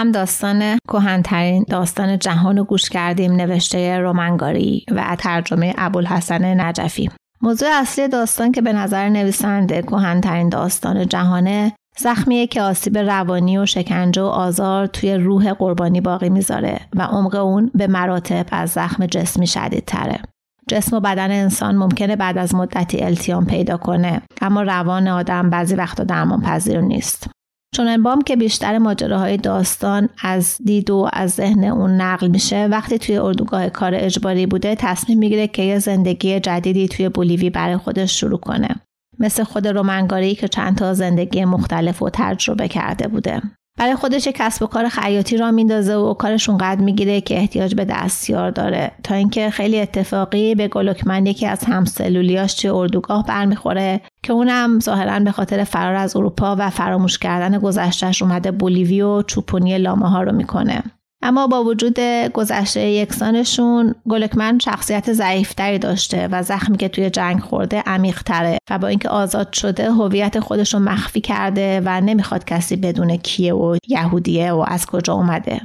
هم 0.02 0.12
داستان 0.12 0.78
کهنترین 0.88 1.66
داستان 1.70 2.20
جهان 2.20 2.58
رو 2.58 2.64
گوش 2.64 2.90
کردیم 2.90 3.32
نوشته 3.32 3.98
رومنگاری 3.98 4.86
و 4.92 5.16
ترجمه 5.20 5.74
ابوالحسن 5.78 6.62
نجفی 6.62 7.10
موضوع 7.42 7.70
اصلی 7.74 8.08
داستان 8.08 8.52
که 8.52 8.62
به 8.62 8.74
نظر 8.74 9.10
نویسنده 9.10 9.82
کهنترین 9.82 10.50
داستان 10.50 11.08
جهانه 11.08 11.74
زخمیه 11.98 12.48
که 12.48 12.62
آسیب 12.62 12.98
روانی 12.98 13.58
و 13.58 13.66
شکنجه 13.66 14.22
و 14.22 14.26
آزار 14.26 14.88
توی 14.88 15.14
روح 15.14 15.54
قربانی 15.54 16.02
باقی 16.02 16.30
می‌ذاره 16.30 16.80
و 16.96 17.02
عمق 17.02 17.36
اون 17.36 17.72
به 17.76 17.88
مراتب 17.88 18.46
از 18.52 18.70
زخم 18.70 19.06
جسمی 19.06 19.48
شدید 19.48 19.86
تره. 19.86 20.20
جسم 20.70 20.96
و 20.96 21.00
بدن 21.00 21.32
انسان 21.32 21.76
ممکنه 21.76 22.16
بعد 22.16 22.38
از 22.38 22.56
مدتی 22.56 23.04
التیام 23.04 23.46
پیدا 23.46 23.78
کنه 23.78 24.22
اما 24.42 24.62
روان 24.62 25.08
آدم 25.08 25.50
بعضی 25.50 25.76
وقتا 25.76 26.04
درمان 26.04 26.42
پذیر 26.42 26.82
نیست. 26.82 27.30
بام 27.80 28.22
که 28.22 28.36
بیشتر 28.36 28.78
ماجراهای 28.78 29.38
داستان 29.38 30.10
از 30.22 30.58
دید 30.66 30.90
و 30.90 31.10
از 31.14 31.32
ذهن 31.32 31.64
اون 31.64 32.02
نقل 32.02 32.28
میشه 32.28 32.66
وقتی 32.66 32.98
توی 32.98 33.18
اردوگاه 33.18 33.70
کار 33.70 33.96
اجباری 33.96 34.46
بوده 34.46 34.76
تصمیم 34.76 35.20
می‌گیره 35.20 35.48
که 35.48 35.62
یه 35.62 35.80
زندگی 35.80 36.40
جدیدی 36.40 36.88
توی 36.88 37.10
بولیوی 37.10 37.50
برای 37.50 37.78
خودش 37.78 38.20
شروع 38.20 38.40
کنه. 38.40 38.70
مثل 39.20 39.44
خود 39.44 39.68
رومنگاری 39.68 40.36
که 40.36 40.48
چند 40.48 40.78
تا 40.78 40.94
زندگی 40.94 41.46
مختلف 41.46 42.02
و 42.02 42.10
تجربه 42.14 42.68
کرده 42.68 43.08
بوده. 43.08 43.42
برای 43.78 43.96
خودش 43.96 44.28
کسب 44.28 44.64
و 44.64 44.68
کار 44.68 44.90
خیاطی 44.90 45.38
را 45.38 45.52
میندازه 45.52 45.96
و 45.96 46.14
کارش 46.14 46.50
اونقدر 46.50 46.82
می‌گیره 46.82 47.22
که 47.22 47.38
احتیاج 47.38 47.76
به 47.76 47.86
دستیار 47.86 48.52
داره. 48.52 48.92
تا 49.04 49.16
اینکه 49.16 49.50
خیلی 49.50 49.80
اتفاقی 49.80 50.56
به 50.56 50.68
گلوکمن 50.68 51.26
یکی 51.26 51.46
از 51.46 51.64
همسلولیاش 51.64 52.56
چه 52.56 52.74
اردوگاه 52.74 53.26
برمیخوره 53.26 54.02
که 54.24 54.34
اونم 54.34 54.80
ظاهرا 54.80 55.20
به 55.20 55.32
خاطر 55.32 55.64
فرار 55.64 55.96
از 55.96 56.16
اروپا 56.16 56.56
و 56.60 56.70
فراموش 56.70 57.18
کردن 57.18 57.60
گذشتهش 57.60 58.22
اومده 58.22 58.52
بولیوی 58.52 59.02
و 59.02 59.22
چوپونی 59.22 59.78
لامه 59.78 60.10
ها 60.10 60.22
رو 60.24 60.32
می‌کنه. 60.32 60.84
اما 61.24 61.48
با 61.48 61.64
وجود 61.64 62.00
گذشته 62.34 62.82
یکسانشون 62.82 63.96
گلکمن 64.10 64.60
شخصیت 64.60 65.14
ضعیفتری 65.14 65.80
داشته 65.80 66.28
و 66.32 66.44
زخمی 66.44 66.78
که 66.78 66.88
توی 66.88 67.10
جنگ 67.10 67.40
خورده 67.40 67.84
عمیقتره 67.86 68.58
و 68.70 68.80
با 68.80 68.88
اینکه 68.88 69.10
آزاد 69.10 69.54
شده 69.54 69.92
هویت 69.92 70.40
خودش 70.40 70.74
رو 70.74 70.80
مخفی 70.80 71.22
کرده 71.22 71.82
و 71.86 72.02
نمی‌خواد 72.02 72.46
کسی 72.46 72.76
بدونه 72.76 73.18
کیه 73.18 73.54
و 73.54 73.78
یهودیه 73.88 74.52
و 74.52 74.66
از 74.68 74.86
کجا 74.86 75.14
اومده. 75.14 75.62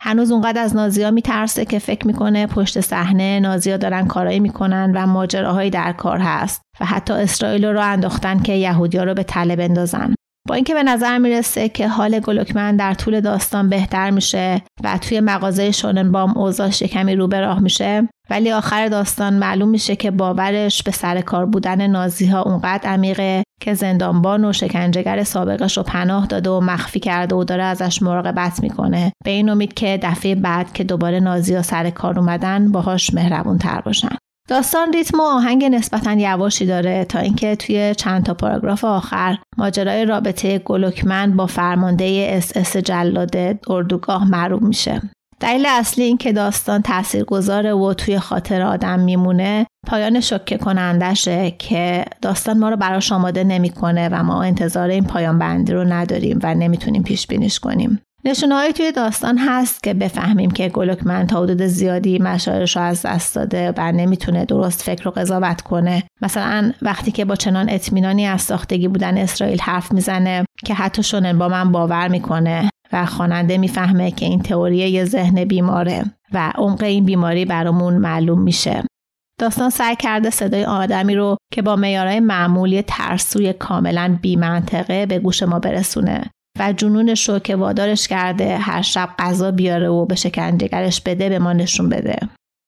هنوز 0.00 0.30
اونقدر 0.30 0.62
از 0.62 0.76
نازیا 0.76 1.10
میترسه 1.10 1.64
که 1.64 1.78
فکر 1.78 2.06
می‌کنه 2.06 2.46
پشت 2.46 2.80
صحنه 2.80 3.40
نازیا 3.40 3.76
دارن 3.76 4.06
کارایی 4.06 4.40
می‌کنن 4.40 4.92
و 4.94 5.06
ماجراهایی 5.06 5.70
در 5.70 5.92
کار 5.92 6.18
هست 6.18 6.62
و 6.80 6.84
حتی 6.84 7.12
اسرائیل 7.12 7.64
رو 7.64 7.80
انداختن 7.80 8.42
که 8.42 8.52
یهودیا 8.52 9.04
رو 9.04 9.14
به 9.14 9.22
تله 9.22 9.56
بندازن. 9.56 10.14
با 10.46 10.54
اینکه 10.54 10.74
به 10.74 10.82
نظر 10.82 11.18
می‌رسه 11.18 11.68
که 11.68 11.88
حال 11.88 12.20
گلوکمن 12.20 12.76
در 12.76 12.94
طول 12.94 13.20
داستان 13.20 13.68
بهتر 13.68 14.10
میشه 14.10 14.62
و 14.84 14.98
توی 14.98 15.20
مغازه 15.20 15.70
شوننبام 15.70 16.38
اوضاعش 16.38 16.82
کمی 16.82 17.14
رو 17.14 17.28
به 17.28 17.40
راه 17.40 17.60
میشه 17.60 18.08
ولی 18.30 18.52
آخر 18.52 18.88
داستان 18.88 19.34
معلوم 19.34 19.68
میشه 19.68 19.96
که 19.96 20.10
باورش 20.10 20.82
به 20.82 20.90
سر 20.90 21.20
کار 21.20 21.46
بودن 21.46 21.86
نازی 21.86 22.26
ها 22.26 22.42
اونقدر 22.42 22.90
عمیقه 22.90 23.42
که 23.60 23.74
زندانبان 23.74 24.44
و 24.44 24.52
شکنجه‌گر 24.52 25.24
سابقش 25.24 25.76
رو 25.76 25.82
پناه 25.82 26.26
داده 26.26 26.50
و 26.50 26.60
مخفی 26.60 27.00
کرده 27.00 27.34
و 27.34 27.44
داره 27.44 27.62
ازش 27.62 28.02
مراقبت 28.02 28.62
می‌کنه. 28.62 29.12
به 29.24 29.30
این 29.30 29.48
امید 29.48 29.74
که 29.74 29.98
دفعه 30.02 30.34
بعد 30.34 30.72
که 30.72 30.84
دوباره 30.84 31.20
نازی 31.20 31.54
ها 31.54 31.62
سر 31.62 31.90
کار 31.90 32.18
اومدن 32.18 32.72
باهاش 32.72 33.14
مهربون 33.14 33.58
تر 33.58 33.80
باشن. 33.80 34.16
داستان 34.48 34.92
ریتم 34.92 35.20
و 35.20 35.22
آهنگ 35.22 35.64
نسبتا 35.64 36.12
یواشی 36.12 36.66
داره 36.66 37.04
تا 37.04 37.18
اینکه 37.18 37.56
توی 37.56 37.94
چند 37.94 38.24
تا 38.24 38.34
پاراگراف 38.34 38.84
آخر 38.84 39.38
ماجرای 39.56 40.04
رابطه 40.04 40.58
گلوکمن 40.58 41.36
با 41.36 41.46
فرمانده 41.46 42.28
اس 42.30 42.52
اس 42.56 42.76
جلاد 42.76 43.36
اردوگاه 43.68 44.30
معروم 44.30 44.66
میشه. 44.66 45.02
دلیل 45.40 45.66
اصلی 45.68 46.04
این 46.04 46.16
که 46.16 46.32
داستان 46.32 46.82
گذاره 47.26 47.72
و 47.72 47.94
توی 47.94 48.18
خاطر 48.18 48.62
آدم 48.62 49.00
میمونه 49.00 49.66
پایان 49.86 50.20
شکه 50.20 50.58
کنندشه 50.58 51.50
که 51.50 52.04
داستان 52.22 52.58
ما 52.58 52.68
رو 52.68 52.76
براش 52.76 53.12
آماده 53.12 53.44
نمی‌کنه 53.44 54.08
و 54.12 54.22
ما 54.22 54.42
انتظار 54.42 54.88
این 54.88 55.04
پایان 55.04 55.38
بندی 55.38 55.72
رو 55.72 55.84
نداریم 55.84 56.38
و 56.42 56.54
نمی‌تونیم 56.54 57.02
پیش 57.02 57.26
بینیش 57.26 57.60
کنیم. 57.60 58.00
نشونه 58.26 58.72
توی 58.72 58.92
داستان 58.92 59.38
هست 59.38 59.82
که 59.82 59.94
بفهمیم 59.94 60.50
که 60.50 60.68
گلوکمن 60.68 61.26
تا 61.26 61.42
حدود 61.42 61.62
زیادی 61.62 62.18
مشاعرش 62.18 62.76
از 62.76 63.02
دست 63.06 63.34
داده 63.34 63.72
و 63.76 63.92
نمی‌تونه 63.92 64.44
درست 64.44 64.82
فکر 64.82 65.08
و 65.08 65.10
قضاوت 65.10 65.60
کنه. 65.60 66.04
مثلا 66.22 66.72
وقتی 66.82 67.10
که 67.10 67.24
با 67.24 67.36
چنان 67.36 67.70
اطمینانی 67.70 68.26
از 68.26 68.42
ساختگی 68.42 68.88
بودن 68.88 69.18
اسرائیل 69.18 69.60
حرف 69.60 69.92
می‌زنه 69.92 70.44
که 70.64 70.74
حتی 70.74 71.02
شونن 71.02 71.38
با 71.38 71.48
من 71.48 71.72
باور 71.72 72.08
می‌کنه 72.08 72.70
و 72.92 73.06
خواننده 73.06 73.58
می‌فهمه 73.58 74.10
که 74.10 74.26
این 74.26 74.42
تئوری 74.42 74.76
یه 74.76 75.04
ذهن 75.04 75.44
بیماره 75.44 76.04
و 76.32 76.52
عمق 76.54 76.82
این 76.82 77.04
بیماری 77.04 77.44
برامون 77.44 77.94
معلوم 77.94 78.42
میشه. 78.42 78.82
داستان 79.40 79.70
سعی 79.70 79.96
کرده 79.96 80.30
صدای 80.30 80.64
آدمی 80.64 81.14
رو 81.14 81.36
که 81.52 81.62
با 81.62 81.76
میارای 81.76 82.20
معمولی 82.20 82.82
ترسوی 82.82 83.52
کاملا 83.52 84.18
بیمنطقه 84.22 85.06
به 85.06 85.18
گوش 85.18 85.42
ما 85.42 85.58
برسونه. 85.58 86.30
و 86.58 86.72
جنونش 86.72 87.28
رو 87.28 87.38
که 87.38 87.56
وادارش 87.56 88.08
کرده 88.08 88.58
هر 88.58 88.82
شب 88.82 89.08
غذا 89.18 89.50
بیاره 89.50 89.88
و 89.88 90.04
به 90.06 90.14
شکنجهگرش 90.14 91.00
بده 91.00 91.28
به 91.28 91.38
ما 91.38 91.52
نشون 91.52 91.88
بده. 91.88 92.16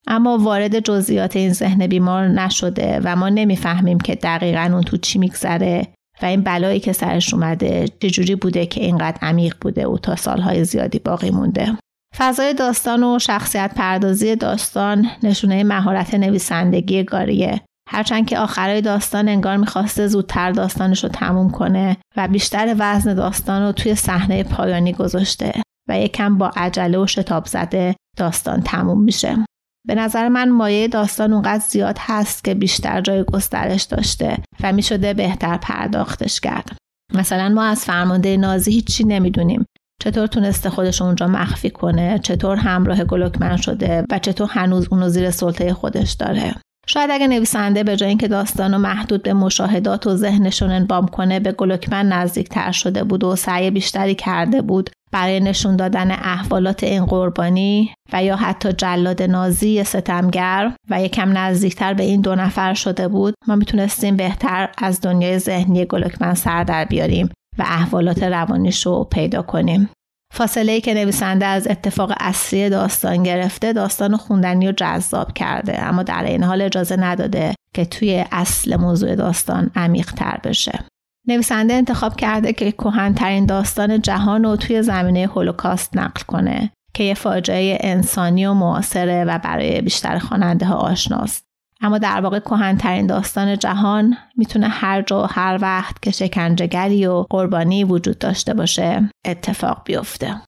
اما 0.07 0.37
وارد 0.37 0.79
جزئیات 0.79 1.35
این 1.35 1.53
ذهن 1.53 1.87
بیمار 1.87 2.27
نشده 2.27 3.01
و 3.03 3.15
ما 3.15 3.29
نمی‌فهمیم 3.29 3.99
که 3.99 4.15
دقیقا 4.15 4.69
اون 4.73 4.81
تو 4.81 4.97
چی 4.97 5.19
میگذره 5.19 5.87
و 6.21 6.25
این 6.25 6.41
بلایی 6.41 6.79
که 6.79 6.93
سرش 6.93 7.33
اومده 7.33 7.85
چجوری 7.99 8.35
بوده 8.35 8.65
که 8.65 8.81
اینقدر 8.81 9.17
عمیق 9.21 9.55
بوده 9.61 9.87
و 9.87 9.97
تا 9.97 10.15
سالهای 10.15 10.63
زیادی 10.63 10.99
باقی 10.99 11.29
مونده. 11.29 11.77
فضای 12.17 12.53
داستان 12.53 13.03
و 13.03 13.19
شخصیت 13.19 13.71
پردازی 13.75 14.35
داستان 14.35 15.07
نشونه 15.23 15.63
مهارت 15.63 16.15
نویسندگی 16.15 17.03
گاریه. 17.03 17.61
هرچند 17.91 18.27
که 18.27 18.39
آخرای 18.39 18.81
داستان 18.81 19.29
انگار 19.29 19.57
می‌خواسته 19.57 20.07
زودتر 20.07 20.51
داستانش 20.51 21.03
رو 21.03 21.09
تموم 21.09 21.51
کنه 21.51 21.97
و 22.17 22.27
بیشتر 22.27 22.75
وزن 22.79 23.13
داستان 23.13 23.61
رو 23.61 23.71
توی 23.71 23.95
صحنه 23.95 24.43
پایانی 24.43 24.93
گذاشته 24.93 25.51
و 25.89 25.99
یکم 25.99 26.37
با 26.37 26.51
عجله 26.55 26.97
و 26.97 27.07
شتاب 27.07 27.45
زده 27.45 27.95
داستان 28.17 28.61
تموم 28.61 29.01
میشه. 29.03 29.45
به 29.87 29.95
نظر 29.95 30.27
من 30.27 30.49
مایه 30.49 30.87
داستان 30.87 31.33
اونقدر 31.33 31.63
زیاد 31.67 31.97
هست 31.99 32.43
که 32.43 32.53
بیشتر 32.53 33.01
جای 33.01 33.23
گسترش 33.23 33.83
داشته 33.83 34.37
و 34.63 34.73
می‌شده 34.73 35.13
بهتر 35.13 35.57
پرداختش 35.57 36.39
کرد. 36.39 36.77
مثلا 37.13 37.49
ما 37.49 37.63
از 37.63 37.85
فرمانده 37.85 38.37
نازی 38.37 38.71
هیچی 38.71 39.03
نمی‌دونیم. 39.03 39.65
چطور 40.03 40.27
تونسته 40.27 40.69
خودش 40.69 41.01
اونجا 41.01 41.27
مخفی 41.27 41.69
کنه 41.69 42.19
چطور 42.19 42.57
همراه 42.57 43.03
گلوکمن 43.03 43.57
شده 43.57 44.05
و 44.11 44.19
چطور 44.19 44.47
هنوز 44.51 44.87
اونو 44.91 45.09
زیر 45.09 45.31
سلطه 45.31 45.73
خودش 45.73 46.11
داره 46.11 46.55
شاید 46.91 47.11
اگه 47.11 47.27
نویسنده 47.27 47.83
به 47.83 47.95
جای 47.95 48.09
اینکه 48.09 48.27
داستان 48.27 48.71
رو 48.71 48.77
محدود 48.77 49.23
به 49.23 49.33
مشاهدات 49.33 50.07
و 50.07 50.15
ذهنشون 50.15 50.71
انبام 50.71 51.07
کنه 51.07 51.39
به 51.39 51.51
گلوکمن 51.51 52.07
نزدیک 52.07 52.49
تر 52.49 52.71
شده 52.71 53.03
بود 53.03 53.23
و 53.23 53.35
سعی 53.35 53.71
بیشتری 53.71 54.15
کرده 54.15 54.61
بود 54.61 54.89
برای 55.11 55.39
نشون 55.39 55.75
دادن 55.75 56.11
احوالات 56.11 56.83
این 56.83 57.05
قربانی 57.05 57.93
و 58.13 58.23
یا 58.23 58.35
حتی 58.35 58.73
جلاد 58.73 59.21
نازی 59.21 59.83
ستمگر 59.83 60.71
و 60.89 61.01
یکم 61.01 61.37
نزدیکتر 61.37 61.93
به 61.93 62.03
این 62.03 62.21
دو 62.21 62.35
نفر 62.35 62.73
شده 62.73 63.07
بود 63.07 63.33
ما 63.47 63.55
می‌تونستیم 63.55 64.15
بهتر 64.15 64.69
از 64.77 65.01
دنیای 65.01 65.39
ذهنی 65.39 65.85
گلوکمن 65.85 66.33
سر 66.33 66.63
در 66.63 66.85
بیاریم 66.85 67.29
و 67.57 67.61
احوالات 67.61 68.23
روانیش 68.23 68.85
رو 68.85 69.03
پیدا 69.03 69.41
کنیم. 69.41 69.89
فاصله 70.33 70.81
که 70.81 70.93
نویسنده 70.93 71.45
از 71.45 71.67
اتفاق 71.67 72.13
اصلی 72.19 72.69
داستان 72.69 73.23
گرفته 73.23 73.73
داستان 73.73 74.17
خوندنی 74.17 74.67
رو 74.67 74.73
جذاب 74.77 75.33
کرده. 75.33 75.83
اما 75.83 76.03
در 76.03 76.23
این 76.23 76.43
حال 76.43 76.61
اجازه 76.61 76.95
نداده 76.95 77.55
که 77.73 77.85
توی 77.85 78.25
اصل 78.31 78.75
موضوع 78.75 79.15
داستان 79.15 79.71
عمیق 79.75 80.11
تر 80.11 80.39
بشه. 80.43 80.79
نویسنده 81.27 81.73
انتخاب 81.73 82.15
کرده 82.15 82.53
که 82.53 82.71
کهنترین 82.71 83.45
داستان 83.45 84.01
جهان 84.01 84.43
رو 84.43 84.55
توی 84.55 84.83
زمینه 84.83 85.27
هولوکاست 85.27 85.97
نقل 85.97 86.21
کنه 86.27 86.71
که 86.93 87.03
یه 87.03 87.13
فاجعه 87.13 87.77
انسانی 87.81 88.45
و 88.45 88.53
معاصره 88.53 89.25
و 89.25 89.39
برای 89.39 89.81
بیشتر 89.81 90.19
خواننده 90.19 90.65
ها 90.65 90.75
آشناست. 90.75 91.48
اما 91.81 91.97
در 91.97 92.21
واقع 92.21 92.39
کهنترین 92.39 93.07
داستان 93.07 93.57
جهان 93.57 94.17
می‌تونه 94.35 94.67
هر 94.67 95.01
جا 95.01 95.23
و 95.23 95.25
هر 95.25 95.57
وقت 95.61 96.01
که 96.01 96.11
شکنجهگری 96.11 97.07
و 97.07 97.25
قربانی 97.29 97.83
وجود 97.83 98.19
داشته 98.19 98.53
باشه 98.53 99.09
اتفاق 99.25 99.81
بیفته. 99.85 100.41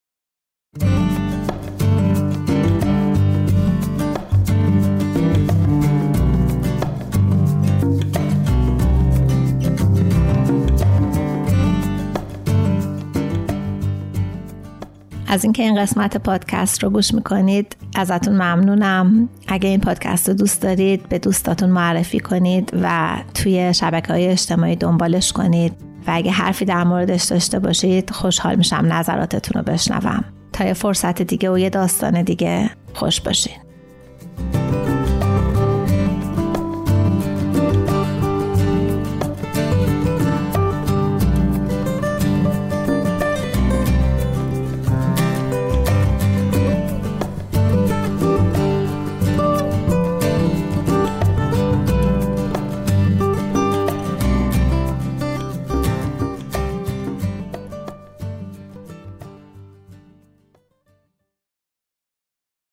از 15.32 15.44
اینکه 15.44 15.64
این 15.64 15.82
قسمت 15.82 16.18
پادکست 16.18 16.84
رو 16.84 16.90
گوش 16.90 17.14
می‌کنید 17.14 17.76
ازتون 17.96 18.34
ممنونم. 18.34 19.30
اگه 19.48 19.70
این 19.70 19.80
پادکست 19.80 20.30
رو 20.30 20.36
دوست 20.36 20.62
دارید 20.62 21.10
به 21.10 21.20
دوستاتون 21.20 21.70
معرفی 21.70 22.20
کنید 22.20 22.72
و 22.82 23.18
توی 23.34 23.74
شبکه 23.74 24.14
های 24.14 24.28
اجتماعی 24.28 24.76
دنبالش 24.76 25.32
کنید. 25.32 25.74
و 26.08 26.12
اگه 26.14 26.32
حرفی 26.32 26.66
در 26.66 26.84
موردش 26.84 27.24
داشته 27.24 27.60
باشید 27.60 28.10
خوشحال 28.10 28.56
میشم 28.56 28.86
نظراتتون 28.90 29.62
رو 29.62 29.74
بشنوم. 29.74 30.24
تا 30.54 30.66
یه 30.66 30.74
فرصت 30.74 31.22
دیگه 31.22 31.52
و 31.52 31.60
یه 31.60 31.70
داستان 31.70 32.22
دیگه 32.22 32.70
خوش 32.94 33.22
باشید 33.22 33.62